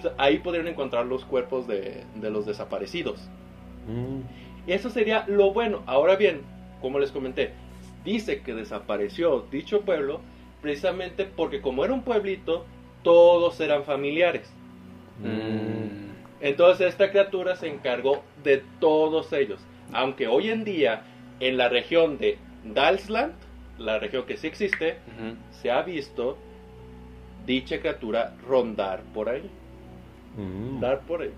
pues, 0.00 0.12
ahí 0.18 0.38
podrían 0.38 0.68
encontrar 0.68 1.06
los 1.06 1.24
cuerpos 1.24 1.66
de, 1.66 2.04
de 2.16 2.30
los 2.30 2.46
desaparecidos. 2.46 3.20
Mm. 3.86 4.45
Eso 4.72 4.90
sería 4.90 5.24
lo 5.26 5.52
bueno. 5.52 5.82
Ahora 5.86 6.16
bien, 6.16 6.42
como 6.80 6.98
les 6.98 7.10
comenté, 7.10 7.52
dice 8.04 8.42
que 8.42 8.54
desapareció 8.54 9.46
dicho 9.50 9.82
pueblo 9.82 10.20
precisamente 10.62 11.24
porque 11.24 11.60
como 11.60 11.84
era 11.84 11.94
un 11.94 12.02
pueblito, 12.02 12.64
todos 13.02 13.60
eran 13.60 13.84
familiares. 13.84 14.50
Mm. 15.20 16.06
Entonces 16.40 16.88
esta 16.88 17.10
criatura 17.10 17.56
se 17.56 17.68
encargó 17.68 18.22
de 18.42 18.62
todos 18.80 19.32
ellos. 19.32 19.60
Aunque 19.92 20.26
hoy 20.26 20.50
en 20.50 20.64
día 20.64 21.02
en 21.40 21.56
la 21.56 21.68
región 21.68 22.18
de 22.18 22.38
Dalsland, 22.64 23.34
la 23.78 23.98
región 23.98 24.24
que 24.26 24.36
sí 24.36 24.46
existe, 24.46 24.96
se 25.50 25.70
ha 25.70 25.82
visto 25.82 26.36
dicha 27.46 27.78
criatura 27.78 28.34
rondar 28.46 29.02
por 29.14 29.28
ahí. 29.28 29.48
Mm. 30.36 30.80
Dar 30.80 31.00
por 31.00 31.22
ahí. 31.22 31.30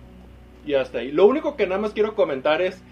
Y 0.66 0.74
hasta 0.74 0.98
ahí. 0.98 1.12
Lo 1.12 1.26
único 1.26 1.56
que 1.56 1.66
nada 1.66 1.80
más 1.80 1.92
quiero 1.92 2.14
comentar 2.14 2.62
es. 2.62 2.82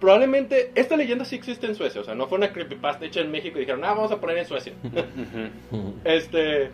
Probablemente 0.00 0.72
esta 0.74 0.96
leyenda 0.96 1.24
sí 1.24 1.36
existe 1.36 1.66
en 1.66 1.74
Suecia. 1.74 2.00
O 2.00 2.04
sea, 2.04 2.14
no 2.14 2.26
fue 2.26 2.38
una 2.38 2.52
creepypasta 2.52 3.04
hecha 3.04 3.20
en 3.20 3.30
México 3.30 3.58
y 3.58 3.60
dijeron, 3.60 3.84
ah, 3.84 3.92
vamos 3.94 4.10
a 4.12 4.20
poner 4.20 4.38
en 4.38 4.46
Suecia. 4.46 4.72
Este. 6.04 6.70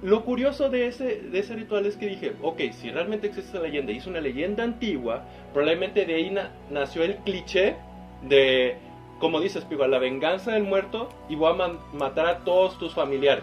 Lo 0.00 0.24
curioso 0.24 0.70
de 0.70 0.86
ese, 0.86 1.22
de 1.22 1.38
ese 1.40 1.56
ritual 1.56 1.84
es 1.84 1.96
que 1.96 2.06
dije, 2.06 2.32
ok, 2.40 2.60
si 2.70 2.88
realmente 2.88 3.26
existe 3.26 3.48
esta 3.56 3.60
leyenda 3.66 3.90
y 3.90 3.96
es 3.96 4.06
una 4.06 4.20
leyenda 4.20 4.62
antigua, 4.62 5.24
probablemente 5.52 6.06
de 6.06 6.14
ahí 6.14 6.30
na- 6.30 6.52
nació 6.70 7.02
el 7.02 7.16
cliché 7.16 7.74
de, 8.22 8.76
como 9.18 9.40
dices, 9.40 9.64
Pigo, 9.64 9.84
la 9.88 9.98
venganza 9.98 10.52
del 10.52 10.62
muerto 10.62 11.08
y 11.28 11.34
voy 11.34 11.52
a 11.52 11.72
matar 11.96 12.26
a 12.26 12.38
todos 12.44 12.78
tus 12.78 12.94
familiares. 12.94 13.42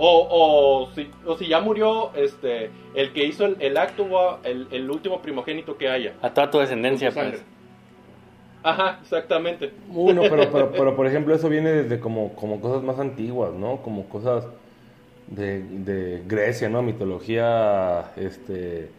O, 0.00 0.28
o, 0.30 0.94
si, 0.94 1.10
o 1.26 1.36
si 1.36 1.48
ya 1.48 1.60
murió 1.60 2.12
este 2.14 2.70
el 2.94 3.12
que 3.12 3.24
hizo 3.26 3.44
el, 3.46 3.56
el 3.60 3.76
acto, 3.76 4.06
el, 4.44 4.68
el 4.70 4.88
último 4.90 5.20
primogénito 5.20 5.76
que 5.76 5.88
haya. 5.88 6.14
A 6.22 6.32
toda 6.32 6.50
tu 6.50 6.58
descendencia, 6.58 7.10
pues. 7.10 7.42
Ajá, 8.62 8.98
exactamente. 9.02 9.72
Uno, 9.90 10.22
pero, 10.22 10.50
pero, 10.52 10.70
pero 10.76 10.96
por 10.96 11.06
ejemplo 11.06 11.34
eso 11.34 11.48
viene 11.48 11.70
desde 11.70 12.00
como, 12.00 12.34
como 12.34 12.60
cosas 12.60 12.82
más 12.82 12.98
antiguas, 12.98 13.52
¿no? 13.54 13.78
Como 13.82 14.08
cosas 14.08 14.46
de, 15.28 15.62
de 15.62 16.22
Grecia, 16.26 16.68
¿no? 16.68 16.82
Mitología, 16.82 18.12
este... 18.16 18.90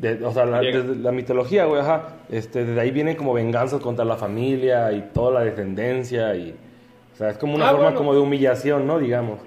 de- 0.00 0.24
o 0.24 0.32
sea, 0.32 0.44
la, 0.46 0.58
Griega. 0.60 0.80
desde 0.82 1.02
la 1.02 1.12
mitología, 1.12 1.64
güey, 1.66 1.80
ajá. 1.80 2.16
Este, 2.30 2.64
desde 2.64 2.80
ahí 2.80 2.90
vienen 2.90 3.16
como 3.16 3.32
venganzas 3.32 3.80
contra 3.80 4.04
la 4.04 4.16
familia 4.16 4.92
y 4.92 5.00
toda 5.14 5.32
la 5.32 5.44
descendencia 5.44 6.34
y... 6.34 6.54
O 7.14 7.16
sea, 7.16 7.30
es 7.30 7.38
como 7.38 7.54
una 7.54 7.66
Ah, 7.68 7.70
forma 7.70 7.84
bueno. 7.86 7.98
como 7.98 8.14
de 8.14 8.20
humillación, 8.20 8.86
¿no? 8.86 8.98
Digamos. 8.98 9.38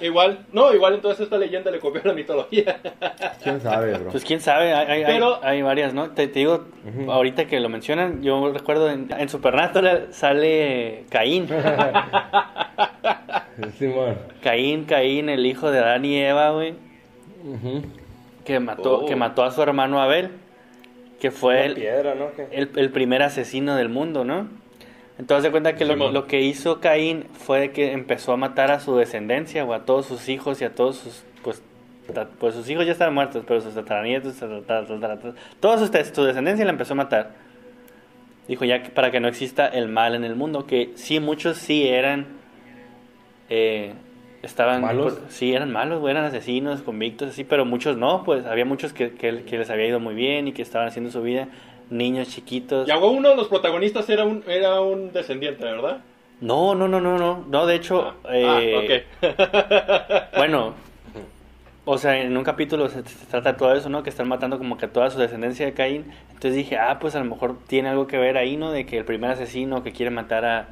Igual, 0.00 0.46
no, 0.52 0.72
igual 0.72 0.94
entonces 0.94 1.24
esta 1.24 1.38
leyenda 1.38 1.72
le 1.72 1.80
copió 1.80 2.00
la 2.04 2.12
mitología. 2.12 2.78
¿Quién 3.42 3.60
sabe, 3.60 3.98
bro? 3.98 4.10
Pues 4.12 4.24
quién 4.24 4.40
sabe, 4.40 4.72
hay, 4.72 5.62
varias, 5.62 5.92
¿no? 5.92 6.10
Te, 6.10 6.28
te 6.28 6.38
digo, 6.38 6.66
ahorita 7.08 7.46
que 7.46 7.58
lo 7.58 7.68
mencionan, 7.68 8.22
yo 8.22 8.52
recuerdo 8.52 8.88
en, 8.90 9.08
en 9.18 9.28
Supernatural 9.28 10.08
sale 10.12 11.04
Caín. 11.10 11.48
Simón. 13.78 14.16
Caín, 14.42 14.84
Caín, 14.84 15.28
el 15.28 15.46
hijo 15.46 15.70
de 15.70 15.78
Adán 15.80 16.04
y 16.04 16.16
Eva, 16.18 16.50
güey, 16.50 16.74
que 18.44 18.60
mató, 18.60 19.00
Oh. 19.00 19.06
que 19.06 19.16
mató 19.16 19.44
a 19.44 19.50
su 19.50 19.62
hermano 19.62 20.00
Abel, 20.00 20.30
que 21.20 21.30
fue 21.30 21.54
Una 21.56 21.64
el, 21.64 21.74
piedra, 21.74 22.14
¿no? 22.14 22.26
¿Qué? 22.36 22.46
el, 22.52 22.70
el 22.76 22.90
primer 22.90 23.22
asesino 23.22 23.74
del 23.74 23.88
mundo, 23.88 24.24
¿no? 24.24 24.48
Entonces 25.18 25.44
de 25.44 25.50
cuenta 25.50 25.74
que 25.76 25.84
lo, 25.86 26.26
que 26.26 26.42
hizo 26.42 26.80
Caín 26.80 27.24
fue 27.32 27.70
que 27.72 27.92
empezó 27.92 28.32
a 28.32 28.36
matar 28.36 28.70
a 28.70 28.80
su 28.80 28.96
descendencia, 28.96 29.64
o 29.64 29.72
a 29.72 29.84
todos 29.86 30.06
sus 30.06 30.28
hijos 30.28 30.60
y 30.60 30.64
a 30.64 30.74
todos 30.74 30.96
sus, 30.98 31.24
pues, 31.42 31.62
ta- 32.12 32.28
pues 32.38 32.54
sus 32.54 32.68
hijos 32.68 32.84
ya 32.84 32.92
están 32.92 33.14
muertos, 33.14 33.42
pero 33.48 33.60
sus 33.60 33.74
tataranietos, 33.74 34.34
tatara- 34.38 34.60
tatara- 34.86 35.16
tatara- 35.16 35.34
toda 35.58 35.78
su, 35.78 35.90
descendencia 36.24 36.64
la 36.64 36.70
empezó 36.70 36.92
a 36.92 36.96
matar. 36.96 37.30
Dijo 38.46 38.64
ya 38.64 38.82
que 38.82 38.90
para 38.90 39.10
que 39.10 39.18
no 39.18 39.26
exista 39.28 39.66
el 39.66 39.88
mal 39.88 40.14
en 40.14 40.22
el 40.24 40.36
mundo, 40.36 40.66
que 40.66 40.92
sí, 40.96 41.18
muchos 41.18 41.56
sí 41.56 41.88
eran, 41.88 42.26
eh, 43.48 43.94
estaban, 44.42 44.82
¿Malos? 44.82 45.14
pues, 45.18 45.34
sí 45.34 45.52
eran 45.54 45.72
malos, 45.72 46.08
eran 46.08 46.24
asesinos, 46.24 46.82
convictos, 46.82 47.30
así, 47.30 47.42
pero 47.42 47.64
muchos 47.64 47.96
no, 47.96 48.22
pues 48.22 48.44
había 48.46 48.64
muchos 48.64 48.92
que, 48.92 49.12
que, 49.14 49.44
que 49.44 49.58
les 49.58 49.70
había 49.70 49.86
ido 49.86 49.98
muy 49.98 50.14
bien 50.14 50.46
y 50.46 50.52
que 50.52 50.62
estaban 50.62 50.86
haciendo 50.88 51.10
su 51.10 51.22
vida, 51.22 51.48
niños 51.90 52.28
chiquitos. 52.28 52.88
Y 52.88 52.92
uno 52.92 53.30
de 53.30 53.36
los 53.36 53.48
protagonistas 53.48 54.08
era 54.08 54.24
un, 54.24 54.42
era 54.46 54.80
un 54.80 55.12
descendiente, 55.12 55.64
¿verdad? 55.64 55.98
No, 56.40 56.74
no, 56.74 56.86
no, 56.86 57.00
no, 57.00 57.16
no, 57.18 57.44
no, 57.48 57.66
de 57.66 57.74
hecho, 57.74 58.14
Ah, 58.24 58.34
eh, 58.34 59.04
ah, 59.22 59.24
ok. 59.24 60.36
bueno, 60.36 60.74
o 61.88 61.96
sea, 61.98 62.20
en 62.20 62.36
un 62.36 62.44
capítulo 62.44 62.88
se, 62.88 63.02
se 63.04 63.26
trata 63.26 63.56
todo 63.56 63.74
eso, 63.74 63.88
¿no? 63.88 64.02
Que 64.02 64.10
están 64.10 64.28
matando 64.28 64.58
como 64.58 64.76
que 64.76 64.86
a 64.86 64.92
toda 64.92 65.08
su 65.08 65.18
descendencia 65.18 65.64
de 65.64 65.72
Caín. 65.72 66.04
Entonces 66.28 66.54
dije, 66.54 66.76
ah, 66.76 66.98
pues 67.00 67.14
a 67.14 67.20
lo 67.20 67.24
mejor 67.26 67.56
tiene 67.68 67.88
algo 67.88 68.06
que 68.06 68.18
ver 68.18 68.36
ahí, 68.36 68.56
¿no? 68.56 68.72
De 68.72 68.84
que 68.84 68.98
el 68.98 69.04
primer 69.04 69.30
asesino 69.30 69.82
que 69.82 69.92
quiere 69.92 70.10
matar 70.10 70.44
a... 70.44 70.68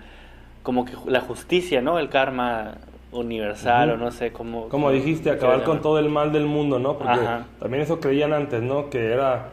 Como 0.62 0.84
que 0.84 0.92
la 1.06 1.20
justicia, 1.20 1.80
¿no? 1.80 1.98
El 1.98 2.08
karma 2.08 2.78
universal 3.12 3.90
o 3.92 3.96
no 3.96 4.10
sé 4.10 4.32
cómo... 4.32 4.68
Como 4.68 4.90
dijiste, 4.90 5.30
acabar 5.30 5.62
con 5.62 5.80
todo 5.80 5.98
el 5.98 6.08
mal 6.08 6.32
del 6.32 6.46
mundo, 6.46 6.78
¿no? 6.78 6.98
Porque 6.98 7.12
Ajá. 7.12 7.46
también 7.60 7.82
eso 7.82 8.00
creían 8.00 8.32
antes, 8.32 8.60
¿no? 8.60 8.90
Que 8.90 9.12
era, 9.12 9.50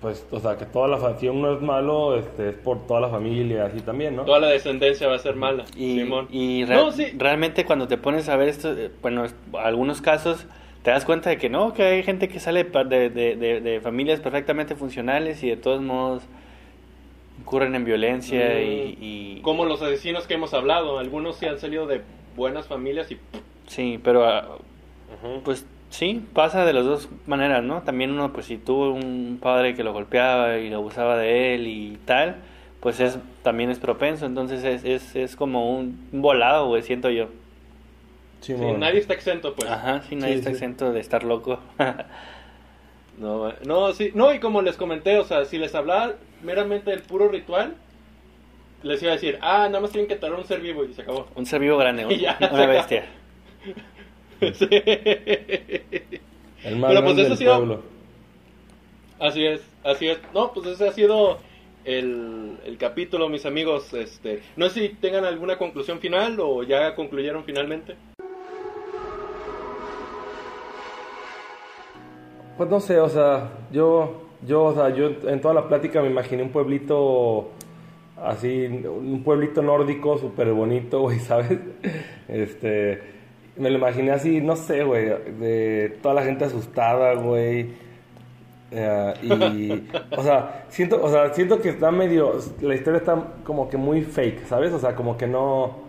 pues, 0.00 0.24
o 0.30 0.38
sea, 0.40 0.56
que 0.56 0.64
toda 0.64 0.86
la 0.88 0.98
fa- 0.98 1.18
si 1.18 1.26
uno 1.28 1.54
es 1.54 1.60
malo, 1.60 2.16
este, 2.16 2.50
es 2.50 2.54
por 2.54 2.86
toda 2.86 3.00
la 3.00 3.08
familia, 3.08 3.64
así 3.66 3.80
también, 3.80 4.14
¿no? 4.16 4.24
Toda 4.24 4.38
la 4.40 4.48
descendencia 4.48 5.08
va 5.08 5.16
a 5.16 5.18
ser 5.18 5.34
mala. 5.34 5.64
Y, 5.76 5.98
Simón. 6.00 6.28
y 6.30 6.64
re- 6.64 6.74
no, 6.76 6.92
sí. 6.92 7.06
realmente 7.16 7.64
cuando 7.64 7.88
te 7.88 7.98
pones 7.98 8.28
a 8.28 8.36
ver 8.36 8.48
esto, 8.48 8.72
eh, 8.72 8.90
bueno, 9.02 9.24
algunos 9.54 10.00
casos 10.00 10.46
te 10.84 10.92
das 10.92 11.04
cuenta 11.04 11.30
de 11.30 11.36
que 11.38 11.48
no, 11.50 11.74
que 11.74 11.82
hay 11.82 12.02
gente 12.04 12.28
que 12.28 12.38
sale 12.38 12.62
de, 12.64 13.10
de- 13.10 13.36
de- 13.36 13.60
de 13.60 13.80
familias 13.80 14.20
perfectamente 14.20 14.76
funcionales 14.76 15.42
y 15.42 15.48
de 15.48 15.56
todos 15.56 15.82
modos 15.82 16.22
incurren 17.40 17.74
en 17.74 17.84
violencia 17.84 18.38
Mm. 18.54 18.62
y, 18.62 18.98
y- 19.00 19.40
Como 19.42 19.64
los 19.64 19.82
asesinos 19.82 20.26
que 20.26 20.34
hemos 20.34 20.54
hablado. 20.54 20.98
Algunos 20.98 21.36
sí 21.36 21.46
han 21.46 21.58
salido 21.58 21.86
de 21.86 22.02
buenas 22.36 22.66
familias 22.68 23.10
y... 23.10 23.18
sí, 23.66 23.98
pero 24.02 24.24
ah, 24.28 24.58
pues 25.44 25.66
sí, 25.90 26.24
pasa 26.32 26.64
de 26.64 26.72
las 26.72 26.84
dos 26.84 27.08
maneras, 27.26 27.62
¿no? 27.64 27.82
También 27.82 28.10
uno, 28.10 28.32
pues 28.32 28.46
si 28.46 28.56
tuvo 28.58 28.92
un 28.92 29.38
padre 29.42 29.74
que 29.74 29.84
lo 29.84 29.92
golpeaba 29.92 30.58
y 30.58 30.70
lo 30.70 30.76
abusaba 30.76 31.16
de 31.16 31.54
él 31.54 31.66
y 31.66 31.98
tal, 32.04 32.36
pues 32.80 33.00
es 33.00 33.18
también 33.42 33.70
es 33.70 33.78
propenso, 33.78 34.26
entonces 34.26 34.64
es, 34.64 34.84
es, 34.84 35.16
es 35.16 35.36
como 35.36 35.76
un, 35.78 36.08
volado, 36.12 36.66
güey, 36.68 36.82
siento 36.82 37.10
yo. 37.10 37.28
Sí, 38.40 38.54
nadie 38.54 39.00
está 39.00 39.14
exento, 39.14 39.54
pues. 39.54 39.68
Ajá, 39.68 40.02
sí, 40.08 40.14
nadie 40.14 40.34
Sí, 40.34 40.38
está 40.38 40.50
sí. 40.50 40.54
exento 40.56 40.92
de 40.92 41.00
estar 41.00 41.24
loco. 41.24 41.58
No, 43.18 43.52
no, 43.64 43.92
sí, 43.94 44.12
no, 44.14 44.32
y 44.32 44.38
como 44.38 44.62
les 44.62 44.76
comenté, 44.76 45.18
o 45.18 45.24
sea, 45.24 45.44
si 45.44 45.58
les 45.58 45.74
hablaba 45.74 46.12
meramente 46.44 46.90
del 46.92 47.00
puro 47.02 47.26
ritual, 47.28 47.74
les 48.84 49.02
iba 49.02 49.10
a 49.10 49.14
decir, 49.16 49.38
ah, 49.42 49.66
nada 49.66 49.80
más 49.80 49.90
tienen 49.90 50.06
que 50.08 50.14
traer 50.14 50.34
un 50.34 50.44
ser 50.44 50.60
vivo 50.60 50.84
y 50.84 50.94
se 50.94 51.02
acabó. 51.02 51.26
un 51.34 51.44
ser 51.44 51.60
vivo 51.60 51.76
grande, 51.78 52.06
Y 52.10 52.18
ya, 52.20 52.38
una 52.52 52.66
bestia. 52.66 53.06
Sí. 54.40 54.68
El 56.64 56.76
más 56.76 56.90
Pero, 56.90 57.02
pues, 57.02 57.16
grande 57.16 57.22
del 57.24 57.36
sido- 57.36 57.56
pueblo. 57.56 57.82
Así 59.20 59.44
es, 59.46 59.60
así 59.84 60.08
es. 60.08 60.18
No, 60.34 60.52
pues 60.52 60.66
ese 60.66 60.88
ha 60.88 60.92
sido 60.92 61.38
el, 61.84 62.56
el 62.64 62.78
capítulo, 62.78 63.28
mis 63.28 63.46
amigos. 63.46 63.92
Este, 63.94 64.42
no 64.56 64.68
sé 64.68 64.80
si 64.80 64.88
tengan 64.94 65.24
alguna 65.24 65.56
conclusión 65.58 65.98
final 65.98 66.38
o 66.40 66.62
ya 66.62 66.94
concluyeron 66.94 67.42
finalmente. 67.44 67.96
Pues 72.56 72.68
no 72.70 72.80
sé, 72.80 72.98
o 72.98 73.08
sea, 73.08 73.50
yo, 73.70 74.22
yo, 74.44 74.64
o 74.64 74.74
sea, 74.74 74.90
yo 74.90 75.10
en 75.28 75.40
toda 75.40 75.54
la 75.54 75.68
plática 75.68 76.02
me 76.02 76.08
imaginé 76.10 76.42
un 76.42 76.50
pueblito 76.50 77.50
así, 78.16 78.66
un 78.66 79.22
pueblito 79.22 79.62
nórdico 79.62 80.18
súper 80.18 80.52
bonito, 80.52 81.00
güey, 81.02 81.18
¿sabes? 81.20 81.58
Este, 82.26 83.00
me 83.58 83.70
lo 83.70 83.78
imaginé 83.78 84.12
así, 84.12 84.40
no 84.40 84.56
sé, 84.56 84.84
güey, 84.84 85.06
de 85.06 85.98
toda 86.02 86.14
la 86.14 86.22
gente 86.22 86.44
asustada, 86.44 87.14
güey. 87.14 87.70
Eh, 88.70 89.14
y, 89.22 90.14
o 90.16 90.22
sea, 90.22 90.64
siento, 90.68 91.02
o 91.02 91.08
sea, 91.10 91.32
siento 91.32 91.60
que 91.60 91.70
está 91.70 91.90
medio, 91.90 92.38
la 92.60 92.74
historia 92.74 92.98
está 92.98 93.16
como 93.44 93.68
que 93.68 93.76
muy 93.76 94.02
fake, 94.02 94.46
¿sabes? 94.46 94.72
O 94.72 94.78
sea, 94.78 94.94
como 94.94 95.16
que 95.16 95.26
no, 95.26 95.88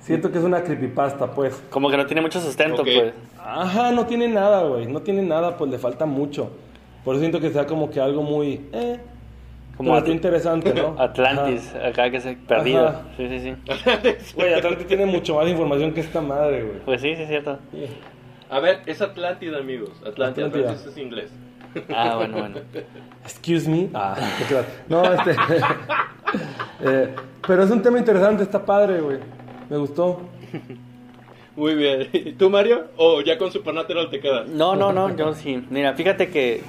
siento 0.00 0.30
que 0.30 0.38
es 0.38 0.44
una 0.44 0.62
creepypasta, 0.62 1.32
pues. 1.32 1.62
Como 1.70 1.90
que 1.90 1.96
no 1.96 2.06
tiene 2.06 2.22
mucho 2.22 2.40
sustento, 2.40 2.82
Ok. 2.82 2.88
pues. 2.94 3.14
Ajá, 3.38 3.92
no 3.92 4.06
tiene 4.06 4.28
nada, 4.28 4.64
güey. 4.64 4.86
No 4.86 5.02
tiene 5.02 5.22
nada, 5.22 5.56
pues 5.56 5.70
le 5.70 5.78
falta 5.78 6.06
mucho. 6.06 6.50
Por 7.04 7.14
eso 7.14 7.20
siento 7.20 7.40
que 7.40 7.50
sea 7.50 7.66
como 7.66 7.90
que 7.90 8.00
algo 8.00 8.22
muy. 8.22 8.68
Eh, 8.72 8.98
Como 9.78 9.96
está 9.96 10.10
Atl- 10.10 10.14
interesante, 10.14 10.74
¿no? 10.74 10.94
Atlantis, 10.98 11.74
acá 11.74 12.10
que 12.10 12.20
se 12.20 12.34
perdido. 12.34 12.88
Ajá. 12.88 13.02
Sí, 13.16 13.28
sí, 13.28 13.40
sí. 13.40 14.34
Güey, 14.34 14.52
Atlantis 14.54 14.86
tiene 14.86 15.06
mucho 15.06 15.34
más 15.36 15.48
información 15.48 15.94
que 15.94 16.00
esta 16.00 16.20
madre, 16.20 16.62
güey. 16.64 16.78
Pues 16.84 17.00
sí, 17.00 17.14
sí, 17.16 17.22
es 17.22 17.28
cierto. 17.28 17.58
A 18.50 18.60
ver, 18.60 18.80
es 18.86 19.00
Atlántida, 19.00 19.58
amigos. 19.58 19.90
Atlántida, 20.06 20.46
Atlántida. 20.46 20.70
Atlantis 20.72 20.86
es 20.92 20.98
inglés. 20.98 21.30
Ah, 21.94 22.16
bueno, 22.16 22.38
bueno. 22.38 22.56
Excuse 23.24 23.68
me. 23.70 23.88
Ah, 23.94 24.16
creas. 24.48 24.66
No, 24.88 25.02
este. 25.12 25.32
eh, 26.82 27.14
pero 27.46 27.62
es 27.62 27.70
un 27.70 27.82
tema 27.82 27.98
interesante, 27.98 28.42
está 28.42 28.64
padre, 28.64 29.00
güey. 29.00 29.18
Me 29.70 29.76
gustó. 29.76 30.22
Muy 31.56 31.74
bien. 31.74 32.08
¿Y 32.12 32.32
tú, 32.32 32.48
Mario? 32.50 32.86
¿O 32.96 33.20
ya 33.20 33.36
con 33.36 33.50
Supernatural 33.52 34.08
te 34.10 34.20
quedas? 34.20 34.48
No, 34.48 34.76
no, 34.76 34.92
no, 34.92 35.14
yo 35.16 35.34
sí. 35.34 35.62
Mira, 35.70 35.94
fíjate 35.94 36.30
que. 36.30 36.62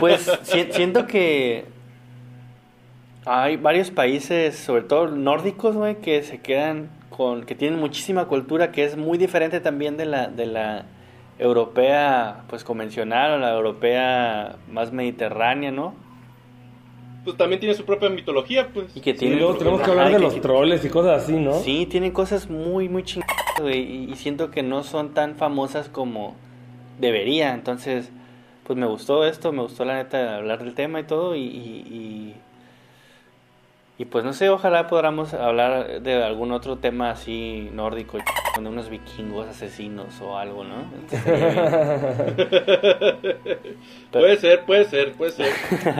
Pues 0.00 0.22
si- 0.42 0.72
siento 0.72 1.06
que. 1.06 1.64
Hay 3.26 3.56
varios 3.56 3.90
países, 3.90 4.56
sobre 4.56 4.82
todo 4.82 5.08
nórdicos, 5.08 5.74
güey, 5.74 5.96
que 5.96 6.22
se 6.22 6.38
quedan 6.40 6.88
con. 7.10 7.44
que 7.44 7.54
tienen 7.56 7.78
muchísima 7.80 8.26
cultura 8.26 8.70
que 8.70 8.84
es 8.84 8.96
muy 8.96 9.18
diferente 9.18 9.58
también 9.60 9.96
de 9.96 10.06
la, 10.06 10.28
de 10.28 10.46
la 10.46 10.84
europea, 11.38 12.44
pues 12.48 12.62
convencional, 12.64 13.32
o 13.32 13.38
la 13.38 13.52
europea 13.54 14.56
más 14.70 14.92
mediterránea, 14.92 15.70
¿no? 15.72 15.94
Pues 17.24 17.36
también 17.36 17.58
tiene 17.58 17.74
su 17.74 17.84
propia 17.84 18.08
mitología, 18.08 18.68
pues. 18.72 18.96
Y 18.96 19.00
que 19.00 19.12
Sí, 19.14 19.18
tienen. 19.18 19.40
luego 19.40 19.56
tenemos 19.56 19.82
que 19.82 19.90
hablar 19.90 20.12
de 20.12 20.18
y 20.18 20.22
los 20.22 20.34
que- 20.34 20.40
troles 20.40 20.84
y 20.84 20.88
cosas 20.88 21.24
así, 21.24 21.32
¿no? 21.32 21.54
Sí, 21.54 21.86
tienen 21.90 22.12
cosas 22.12 22.48
muy, 22.48 22.88
muy 22.88 23.02
chingadas, 23.02 23.34
güey, 23.60 23.80
y, 23.80 24.12
y 24.12 24.14
siento 24.14 24.52
que 24.52 24.62
no 24.62 24.84
son 24.84 25.12
tan 25.14 25.34
famosas 25.34 25.88
como 25.88 26.36
debería. 27.00 27.52
Entonces, 27.54 28.12
pues 28.64 28.78
me 28.78 28.86
gustó 28.86 29.24
esto, 29.26 29.50
me 29.50 29.62
gustó 29.62 29.84
la 29.84 29.94
neta 29.96 30.36
hablar 30.36 30.62
del 30.62 30.74
tema 30.74 31.00
y 31.00 31.04
todo, 31.04 31.34
y, 31.34 31.40
y, 31.40 32.34
y, 33.98 34.04
pues 34.04 34.24
no 34.24 34.34
sé, 34.34 34.50
ojalá 34.50 34.88
podamos 34.88 35.32
hablar 35.32 36.02
de 36.02 36.22
algún 36.22 36.52
otro 36.52 36.76
tema 36.76 37.10
así 37.10 37.70
nórdico, 37.72 38.18
de 38.18 38.68
unos 38.68 38.90
vikingos 38.90 39.46
asesinos 39.48 40.20
o 40.20 40.36
algo, 40.36 40.64
¿no? 40.64 40.84
Puede 44.12 44.36
ser, 44.38 44.64
puede 44.64 44.84
ser, 44.84 45.12
puede 45.12 45.32
ser. 45.32 45.52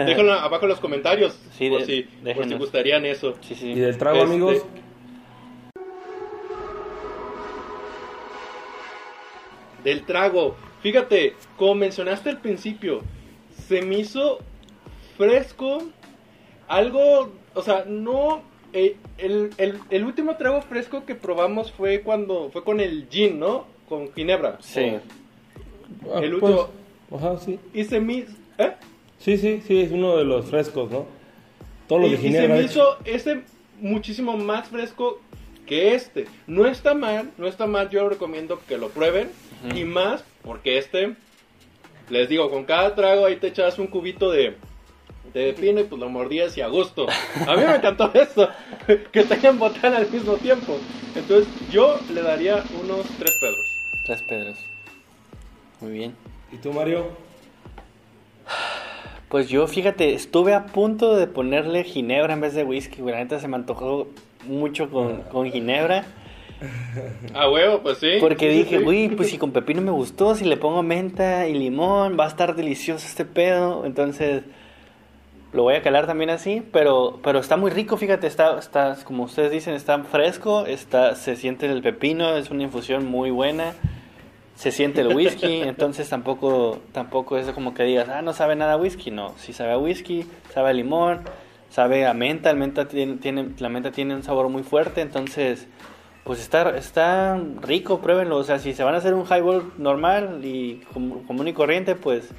Déjenlo 0.06 0.32
abajo 0.34 0.64
en 0.64 0.68
los 0.70 0.80
comentarios. 0.80 1.38
Sí, 1.52 1.68
por, 1.70 1.80
de- 1.80 1.86
si, 1.86 2.02
por 2.34 2.46
si 2.48 2.54
gustarían 2.54 3.04
eso. 3.06 3.34
Sí, 3.40 3.54
sí. 3.54 3.72
Y 3.72 3.80
del 3.80 3.96
trago, 3.98 4.18
Este- 4.18 4.30
amigos. 4.30 4.62
Del 9.84 10.04
trago. 10.04 10.56
Fíjate, 10.82 11.34
como 11.56 11.74
mencionaste 11.76 12.30
al 12.30 12.38
principio, 12.40 13.02
se 13.66 13.82
me 13.82 13.98
hizo 13.98 14.38
fresco. 15.16 15.82
Algo, 16.68 17.32
o 17.56 17.62
sea, 17.62 17.84
no. 17.86 18.42
eh, 18.72 18.96
el, 19.18 19.50
el- 19.58 19.78
el 19.90 20.04
último 20.04 20.36
trago 20.36 20.60
fresco 20.62 21.04
que 21.06 21.14
probamos 21.14 21.72
fue 21.72 22.02
cuando 22.02 22.50
fue 22.50 22.62
con 22.62 22.80
el 22.80 23.06
gin, 23.10 23.38
¿no? 23.40 23.66
Con 23.88 24.12
ginebra. 24.12 24.58
Sí. 24.60 24.98
Ah, 26.12 26.20
el 26.22 26.38
pues, 26.38 26.54
último- 26.54 26.68
Ajá, 27.12 27.38
sí. 27.38 27.58
Y 27.72 27.84
se 27.84 28.00
me, 28.00 28.26
¿eh? 28.58 28.72
Sí, 29.18 29.38
sí, 29.38 29.62
sí, 29.66 29.80
es 29.80 29.92
uno 29.92 30.16
de 30.16 30.24
los 30.24 30.46
frescos, 30.46 30.90
¿no? 30.90 31.06
Todos 31.88 32.02
los 32.02 32.10
y, 32.10 32.14
de 32.14 32.18
y 32.18 32.20
se 32.22 32.28
Ginebra. 32.28 32.56
me 32.56 32.62
hizo 32.64 32.98
ese 33.04 33.42
muchísimo 33.80 34.36
más 34.36 34.68
fresco 34.68 35.20
que 35.66 35.94
este. 35.94 36.26
No 36.46 36.66
está 36.66 36.94
mal, 36.94 37.30
no 37.38 37.46
está 37.46 37.66
mal, 37.66 37.88
yo 37.90 38.08
recomiendo 38.08 38.60
que 38.68 38.76
lo 38.78 38.88
prueben. 38.88 39.30
Y 39.74 39.84
más 39.84 40.22
porque 40.42 40.76
este, 40.78 41.14
les 42.10 42.28
digo, 42.28 42.50
con 42.50 42.64
cada 42.64 42.94
trago 42.94 43.24
ahí 43.24 43.36
te 43.36 43.46
echas 43.48 43.78
un 43.78 43.86
cubito 43.86 44.30
de, 44.30 44.54
de 45.40 45.52
pino 45.52 45.80
y 45.80 45.84
pues 45.84 46.00
lo 46.00 46.08
mordías 46.08 46.56
y 46.56 46.60
a 46.60 46.68
gusto. 46.68 47.06
A 47.46 47.56
mí 47.56 47.62
me 47.64 47.76
encantó 47.76 48.10
eso, 48.14 48.48
que 49.12 49.22
tengan 49.24 49.58
botana 49.58 49.98
al 49.98 50.10
mismo 50.10 50.34
tiempo. 50.34 50.78
Entonces 51.14 51.48
yo 51.70 51.98
le 52.12 52.22
daría 52.22 52.62
unos 52.82 53.06
tres 53.18 53.36
pedros. 53.40 53.76
Tres 54.06 54.22
Pedros. 54.22 54.58
Muy 55.80 55.90
bien. 55.90 56.14
¿Y 56.52 56.58
tú, 56.58 56.72
Mario? 56.72 57.08
Pues 59.28 59.48
yo, 59.48 59.66
fíjate, 59.66 60.14
estuve 60.14 60.54
a 60.54 60.66
punto 60.66 61.16
de 61.16 61.26
ponerle 61.26 61.82
ginebra 61.82 62.34
en 62.34 62.40
vez 62.40 62.54
de 62.54 62.62
whisky, 62.62 63.02
güey. 63.02 63.14
La 63.14 63.20
neta 63.20 63.40
se 63.40 63.48
me 63.48 63.56
antojó 63.56 64.06
mucho 64.46 64.88
con, 64.90 65.22
con 65.22 65.50
ginebra. 65.50 66.04
A 67.34 67.50
huevo, 67.50 67.82
pues 67.82 67.98
sí. 67.98 68.18
Porque 68.20 68.48
dije, 68.48 68.78
sí. 68.78 68.84
uy, 68.84 69.08
pues 69.08 69.30
si 69.30 69.38
con 69.38 69.50
pepino 69.50 69.82
me 69.82 69.90
gustó, 69.90 70.36
si 70.36 70.44
le 70.44 70.56
pongo 70.56 70.84
menta 70.84 71.48
y 71.48 71.54
limón, 71.54 72.16
va 72.18 72.26
a 72.26 72.28
estar 72.28 72.54
delicioso 72.54 73.06
este 73.06 73.24
pedo. 73.24 73.84
Entonces, 73.84 74.44
lo 75.52 75.62
voy 75.62 75.74
a 75.74 75.82
calar 75.82 76.06
también 76.06 76.30
así, 76.30 76.62
pero, 76.72 77.18
pero 77.22 77.38
está 77.38 77.56
muy 77.56 77.70
rico, 77.70 77.96
fíjate, 77.96 78.26
está, 78.26 78.58
está, 78.58 78.96
como 79.04 79.24
ustedes 79.24 79.50
dicen, 79.50 79.74
está 79.74 80.02
fresco, 80.04 80.66
está, 80.66 81.14
se 81.14 81.36
siente 81.36 81.66
el 81.66 81.82
pepino, 81.82 82.36
es 82.36 82.50
una 82.50 82.64
infusión 82.64 83.06
muy 83.06 83.30
buena, 83.30 83.74
se 84.54 84.70
siente 84.70 85.00
el 85.02 85.14
whisky, 85.14 85.60
entonces 85.62 86.08
tampoco, 86.08 86.80
tampoco 86.92 87.38
es 87.38 87.46
como 87.52 87.74
que 87.74 87.84
digas, 87.84 88.08
ah, 88.08 88.22
no 88.22 88.32
sabe 88.32 88.56
nada 88.56 88.74
a 88.74 88.76
whisky, 88.76 89.10
no, 89.10 89.34
sí 89.38 89.52
sabe 89.52 89.72
a 89.72 89.78
whisky, 89.78 90.26
sabe 90.52 90.70
a 90.70 90.72
limón, 90.72 91.20
sabe 91.70 92.06
a 92.06 92.12
menta, 92.14 92.50
el 92.50 92.56
menta 92.56 92.86
tiene, 92.88 93.16
tiene, 93.16 93.50
la 93.58 93.68
menta 93.68 93.90
tiene 93.92 94.14
un 94.14 94.22
sabor 94.22 94.48
muy 94.48 94.62
fuerte, 94.62 95.00
entonces 95.00 95.68
Pues 96.24 96.40
está, 96.40 96.76
está 96.76 97.38
rico, 97.62 98.00
pruébenlo. 98.00 98.36
O 98.38 98.42
sea, 98.42 98.58
si 98.58 98.74
se 98.74 98.82
van 98.82 98.94
a 98.94 98.98
hacer 98.98 99.14
un 99.14 99.24
highball 99.26 99.70
normal 99.78 100.40
y 100.42 100.82
com- 100.92 101.24
común 101.24 101.46
y 101.46 101.52
corriente, 101.52 101.94
pues 101.94 102.30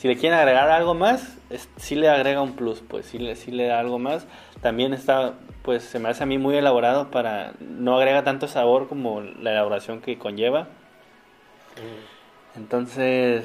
si 0.00 0.08
le 0.08 0.16
quieren 0.16 0.38
agregar 0.38 0.70
algo 0.70 0.94
más, 0.94 1.36
es- 1.50 1.68
sí 1.76 1.94
le 1.94 2.08
agrega 2.08 2.40
un 2.40 2.54
plus, 2.56 2.80
pues 2.80 3.04
sí 3.04 3.18
le, 3.18 3.36
sí 3.36 3.50
le 3.50 3.66
da 3.66 3.78
algo 3.80 3.98
más. 3.98 4.26
También 4.62 4.94
está, 4.94 5.34
pues 5.62 5.82
se 5.82 5.98
me 5.98 6.08
hace 6.08 6.22
a 6.22 6.26
mí 6.26 6.38
muy 6.38 6.56
elaborado 6.56 7.10
para, 7.10 7.52
no 7.60 7.96
agrega 7.98 8.24
tanto 8.24 8.48
sabor 8.48 8.88
como 8.88 9.20
la 9.20 9.50
elaboración 9.52 10.00
que 10.00 10.16
conlleva. 10.18 10.68
Entonces, 12.56 13.44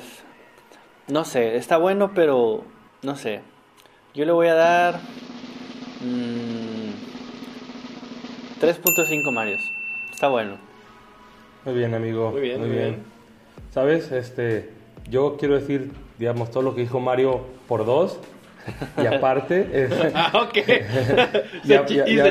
no 1.09 1.25
sé, 1.25 1.57
está 1.57 1.75
bueno, 1.75 2.11
pero 2.15 2.63
no 3.03 3.17
sé. 3.17 3.41
Yo 4.13 4.23
le 4.23 4.31
voy 4.31 4.47
a 4.47 4.55
dar 4.55 4.95
mm, 6.01 6.91
3.5 8.61 9.31
Marios. 9.31 9.61
Está 10.09 10.29
bueno. 10.29 10.57
Muy 11.65 11.75
bien, 11.75 11.93
amigo. 11.93 12.31
Muy 12.31 12.41
bien, 12.41 12.59
muy 12.61 12.69
bien. 12.69 13.03
¿Sabes? 13.73 14.11
Este, 14.11 14.69
yo 15.09 15.37
quiero 15.37 15.55
decir, 15.55 15.91
digamos, 16.17 16.51
todo 16.51 16.63
lo 16.63 16.75
que 16.75 16.81
dijo 16.81 16.99
Mario 16.99 17.41
por 17.67 17.85
dos. 17.85 18.19
Y 19.01 19.05
aparte, 19.05 19.89
Ah, 20.15 20.49
y, 20.55 21.73
y 21.73 21.75
y 21.75 22.19
y 22.19 22.21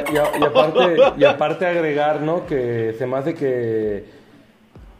y 1.19 1.25
aparte, 1.25 1.65
y 1.65 1.69
agregar, 1.69 2.23
¿no? 2.23 2.47
Que 2.47 2.95
se 2.99 3.07
me 3.07 3.17
hace 3.17 3.35
que, 3.35 4.05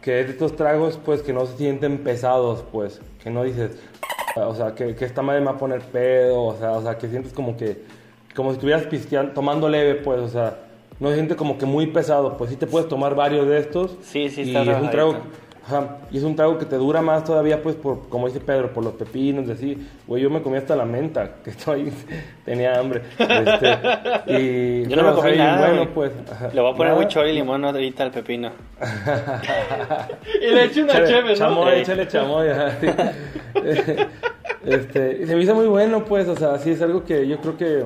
que 0.01 0.21
es 0.21 0.27
de 0.27 0.33
estos 0.33 0.55
tragos, 0.55 1.01
pues, 1.05 1.23
que 1.23 1.33
no 1.33 1.47
se 1.47 1.57
sienten 1.57 1.99
pesados, 1.99 2.65
pues. 2.71 3.01
Que 3.23 3.31
no 3.31 3.43
dices, 3.43 3.73
o 4.37 4.55
sea, 4.55 4.75
que, 4.75 4.95
que 4.95 5.05
esta 5.05 5.23
madre 5.23 5.41
me 5.41 5.47
va 5.47 5.53
a 5.53 5.59
poner 5.59 5.81
pedo, 5.81 6.43
o 6.43 6.57
sea, 6.57 6.73
o 6.73 6.83
sea, 6.83 6.99
que 6.99 7.09
sientes 7.09 7.33
como 7.33 7.57
que, 7.57 7.83
como 8.37 8.51
si 8.51 8.55
estuvieras 8.55 8.85
pisteando, 8.87 9.33
tomando 9.33 9.69
leve, 9.69 9.97
pues, 9.97 10.21
o 10.21 10.29
sea, 10.29 10.59
no 11.01 11.09
se 11.09 11.15
siente 11.15 11.35
como 11.35 11.59
que 11.59 11.67
muy 11.67 11.89
pesado, 11.89 12.37
pues 12.37 12.51
sí 12.51 12.57
te 12.57 12.67
puedes 12.67 12.89
tomar 12.89 13.15
varios 13.15 13.49
de 13.49 13.59
estos. 13.59 13.97
Sí, 14.03 14.29
sí, 14.29 14.43
y 14.43 14.57
está 14.57 14.73
es 14.73 14.83
un 14.83 14.91
trago. 14.91 15.17
Ajá, 15.67 15.99
y 16.11 16.19
es 16.19 16.23
un 16.23 16.37
trago 16.37 16.59
que 16.59 16.67
te 16.67 16.77
dura 16.77 17.01
más 17.01 17.25
todavía, 17.25 17.63
pues, 17.63 17.75
por, 17.75 18.09
como 18.09 18.27
dice 18.27 18.41
Pedro, 18.41 18.73
por 18.73 18.85
los 18.85 18.95
pepinos, 18.95 19.49
y 19.49 19.53
así. 19.53 19.89
Güey, 20.07 20.23
yo 20.23 20.31
me 20.31 20.43
comí 20.43 20.59
hasta 20.59 20.77
la 20.77 20.85
menta, 20.85 21.37
que 21.45 21.51
estoy, 21.51 21.93
tenía 22.45 22.79
hambre. 22.79 23.03
Este, 23.19 23.79
y, 24.27 24.83
Yo 24.89 24.97
no 24.97 25.03
me 25.03 25.09
pero 25.11 25.17
comí 25.17 25.37
nada, 25.37 25.69
bueno, 25.69 25.91
pues. 25.95 26.13
ajá. 26.31 26.51
Le 26.53 26.61
voy 26.61 26.73
a 26.73 26.77
poner 26.77 26.93
Nada. 26.93 27.05
mucho 27.05 27.27
y 27.27 27.33
limón 27.33 27.65
ahorita 27.65 28.03
al 28.05 28.11
pepino. 28.11 28.51
Y 30.41 30.47
le 30.55 30.65
eché 30.65 30.83
una 30.83 31.05
cheve, 31.05 31.31
¿no? 31.31 31.35
Chamoy, 31.35 31.81
échale 31.81 32.09
chamoy. 32.09 32.49
ajá, 32.49 32.71
sí. 32.81 32.87
este, 34.67 35.19
y 35.23 35.27
se 35.27 35.37
me 35.37 35.43
hizo 35.43 35.55
muy 35.55 35.67
bueno, 35.67 36.05
pues, 36.05 36.29
o 36.29 36.37
sea, 36.37 36.59
sí 36.59 36.71
es 36.71 36.83
algo 36.83 37.05
que 37.05 37.27
yo 37.27 37.39
creo 37.39 37.57
que. 37.57 37.85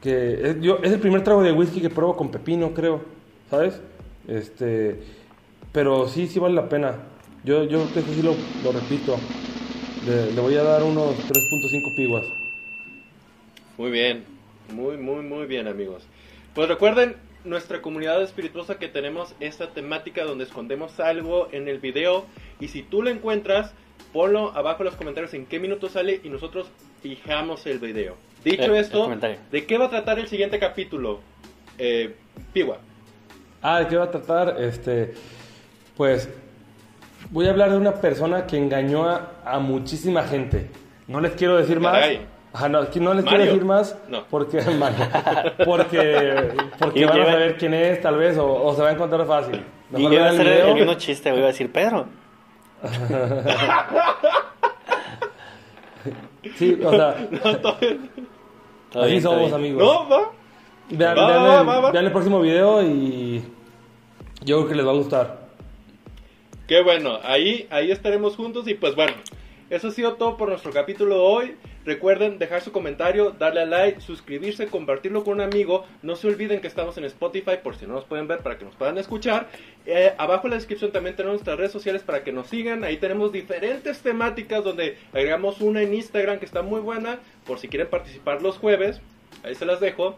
que 0.00 0.50
es, 0.50 0.60
yo, 0.60 0.78
es 0.82 0.92
el 0.92 1.00
primer 1.00 1.22
trago 1.22 1.42
de 1.42 1.52
whisky 1.52 1.80
que 1.80 1.90
pruebo 1.90 2.16
con 2.16 2.30
pepino, 2.30 2.72
creo, 2.72 3.02
¿sabes? 3.50 3.80
Este, 4.26 5.00
pero 5.76 6.08
sí, 6.08 6.26
sí 6.26 6.38
vale 6.38 6.54
la 6.54 6.70
pena. 6.70 6.94
Yo, 7.44 7.64
yo 7.64 7.82
creo 7.82 7.92
que 7.92 8.00
eso 8.00 8.14
sí 8.14 8.22
lo, 8.22 8.34
lo 8.64 8.72
repito. 8.72 9.18
Le, 10.06 10.32
le 10.32 10.40
voy 10.40 10.54
a 10.54 10.62
dar 10.62 10.82
unos 10.82 11.14
3.5 11.28 11.94
piguas. 11.94 12.24
Muy 13.76 13.90
bien, 13.90 14.24
muy, 14.72 14.96
muy, 14.96 15.22
muy 15.22 15.44
bien, 15.44 15.68
amigos. 15.68 16.02
Pues 16.54 16.66
recuerden 16.66 17.16
nuestra 17.44 17.82
comunidad 17.82 18.22
espirituosa 18.22 18.78
que 18.78 18.88
tenemos 18.88 19.34
esta 19.38 19.74
temática 19.74 20.24
donde 20.24 20.44
escondemos 20.44 20.98
algo 20.98 21.48
en 21.52 21.68
el 21.68 21.78
video 21.78 22.24
y 22.58 22.68
si 22.68 22.82
tú 22.82 23.02
lo 23.02 23.10
encuentras, 23.10 23.74
ponlo 24.14 24.56
abajo 24.56 24.78
en 24.82 24.86
los 24.86 24.96
comentarios 24.96 25.34
en 25.34 25.44
qué 25.44 25.60
minuto 25.60 25.90
sale 25.90 26.22
y 26.24 26.30
nosotros 26.30 26.68
fijamos 27.02 27.66
el 27.66 27.80
video. 27.80 28.16
Dicho 28.42 28.74
Eh, 28.74 28.80
esto. 28.80 29.14
¿de 29.52 29.66
qué 29.66 29.76
va 29.76 29.84
a 29.84 29.90
tratar 29.90 30.18
el 30.18 30.26
siguiente 30.28 30.58
capítulo? 30.58 31.20
Eh, 31.76 32.14
Piwa. 32.54 32.78
Ah, 33.60 33.80
¿de 33.80 33.88
qué 33.88 33.96
va 33.96 34.04
a 34.04 34.10
tratar? 34.10 34.56
Este, 34.58 35.12
pues 35.96 36.28
voy 37.30 37.46
a 37.46 37.50
hablar 37.50 37.70
de 37.70 37.76
una 37.78 37.94
persona 37.94 38.46
que 38.46 38.56
engañó 38.56 39.08
a, 39.08 39.30
a 39.44 39.58
muchísima 39.58 40.22
gente. 40.24 40.70
No 41.06 41.20
les 41.20 41.32
quiero 41.32 41.56
decir 41.56 41.80
más. 41.80 42.04
Ajá, 42.52 42.68
no, 42.70 42.80
no 42.82 42.86
les 42.86 42.96
Mario. 43.00 43.22
quiero 43.24 43.44
decir 43.44 43.64
más 43.64 43.98
No. 44.08 44.24
porque 44.30 44.60
Mario. 44.78 45.06
porque 45.64 46.54
porque 46.78 47.04
van 47.06 47.20
a 47.20 47.26
saber 47.26 47.56
quién 47.58 47.74
es 47.74 48.00
tal 48.00 48.16
vez 48.16 48.38
o, 48.38 48.46
o 48.64 48.74
se 48.74 48.82
va 48.82 48.88
a 48.88 48.92
encontrar 48.92 49.26
fácil. 49.26 49.62
Y 49.96 50.02
yo 50.02 50.12
iba 50.12 50.26
a 50.26 50.30
hacer 50.30 50.46
el 50.46 50.74
mismo 50.74 50.94
chiste, 50.94 51.28
iba 51.28 51.44
a 51.44 51.48
decir 51.48 51.70
Pedro. 51.72 52.06
Sí, 56.56 56.78
o 56.84 56.90
sea, 56.90 57.16
Todo 58.92 59.02
así 59.02 59.10
bien, 59.10 59.22
somos 59.22 59.40
bien. 59.40 59.54
amigos. 59.54 59.82
No, 59.82 60.08
va. 60.08 60.30
Vean, 60.88 61.18
Va, 61.18 61.26
vean 61.26 61.68
va, 61.68 61.86
el, 61.88 61.92
vean 61.92 62.04
el 62.06 62.12
próximo 62.12 62.40
video 62.40 62.82
y 62.82 63.42
yo 64.44 64.58
creo 64.58 64.68
que 64.68 64.74
les 64.76 64.86
va 64.86 64.90
a 64.92 64.94
gustar. 64.94 65.45
Qué 66.66 66.82
bueno, 66.82 67.20
ahí, 67.22 67.68
ahí 67.70 67.92
estaremos 67.92 68.34
juntos 68.34 68.66
y 68.66 68.74
pues 68.74 68.96
bueno, 68.96 69.12
eso 69.70 69.88
ha 69.88 69.90
sido 69.92 70.14
todo 70.14 70.36
por 70.36 70.48
nuestro 70.48 70.72
capítulo 70.72 71.14
de 71.14 71.20
hoy. 71.20 71.56
Recuerden 71.84 72.40
dejar 72.40 72.62
su 72.62 72.72
comentario, 72.72 73.30
darle 73.30 73.60
a 73.60 73.66
like, 73.66 74.00
suscribirse, 74.00 74.66
compartirlo 74.66 75.22
con 75.22 75.34
un 75.34 75.42
amigo. 75.42 75.84
No 76.02 76.16
se 76.16 76.26
olviden 76.26 76.60
que 76.60 76.66
estamos 76.66 76.98
en 76.98 77.04
Spotify 77.04 77.58
por 77.62 77.76
si 77.76 77.86
no 77.86 77.94
nos 77.94 78.04
pueden 78.04 78.26
ver 78.26 78.40
para 78.40 78.58
que 78.58 78.64
nos 78.64 78.74
puedan 78.74 78.98
escuchar. 78.98 79.48
Eh, 79.86 80.12
abajo 80.18 80.48
en 80.48 80.50
la 80.50 80.56
descripción 80.56 80.90
también 80.90 81.14
tenemos 81.14 81.34
nuestras 81.34 81.56
redes 81.56 81.70
sociales 81.70 82.02
para 82.02 82.24
que 82.24 82.32
nos 82.32 82.48
sigan. 82.48 82.82
Ahí 82.82 82.96
tenemos 82.96 83.30
diferentes 83.30 84.00
temáticas 84.00 84.64
donde 84.64 84.98
agregamos 85.12 85.60
una 85.60 85.82
en 85.82 85.94
Instagram 85.94 86.40
que 86.40 86.46
está 86.46 86.62
muy 86.62 86.80
buena 86.80 87.20
por 87.46 87.60
si 87.60 87.68
quieren 87.68 87.88
participar 87.88 88.42
los 88.42 88.58
jueves. 88.58 89.00
Ahí 89.44 89.54
se 89.54 89.66
las 89.66 89.78
dejo 89.78 90.16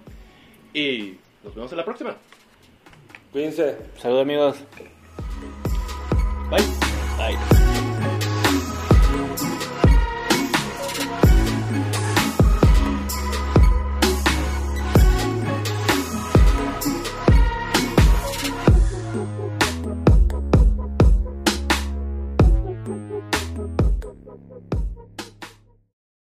y 0.72 1.16
nos 1.44 1.54
vemos 1.54 1.70
en 1.72 1.76
la 1.76 1.84
próxima. 1.84 2.16
Cuídense. 3.32 3.76
Saludos 3.98 4.22
amigos. 4.22 4.64
Bye. 6.50 6.56
Bye. 7.18 7.67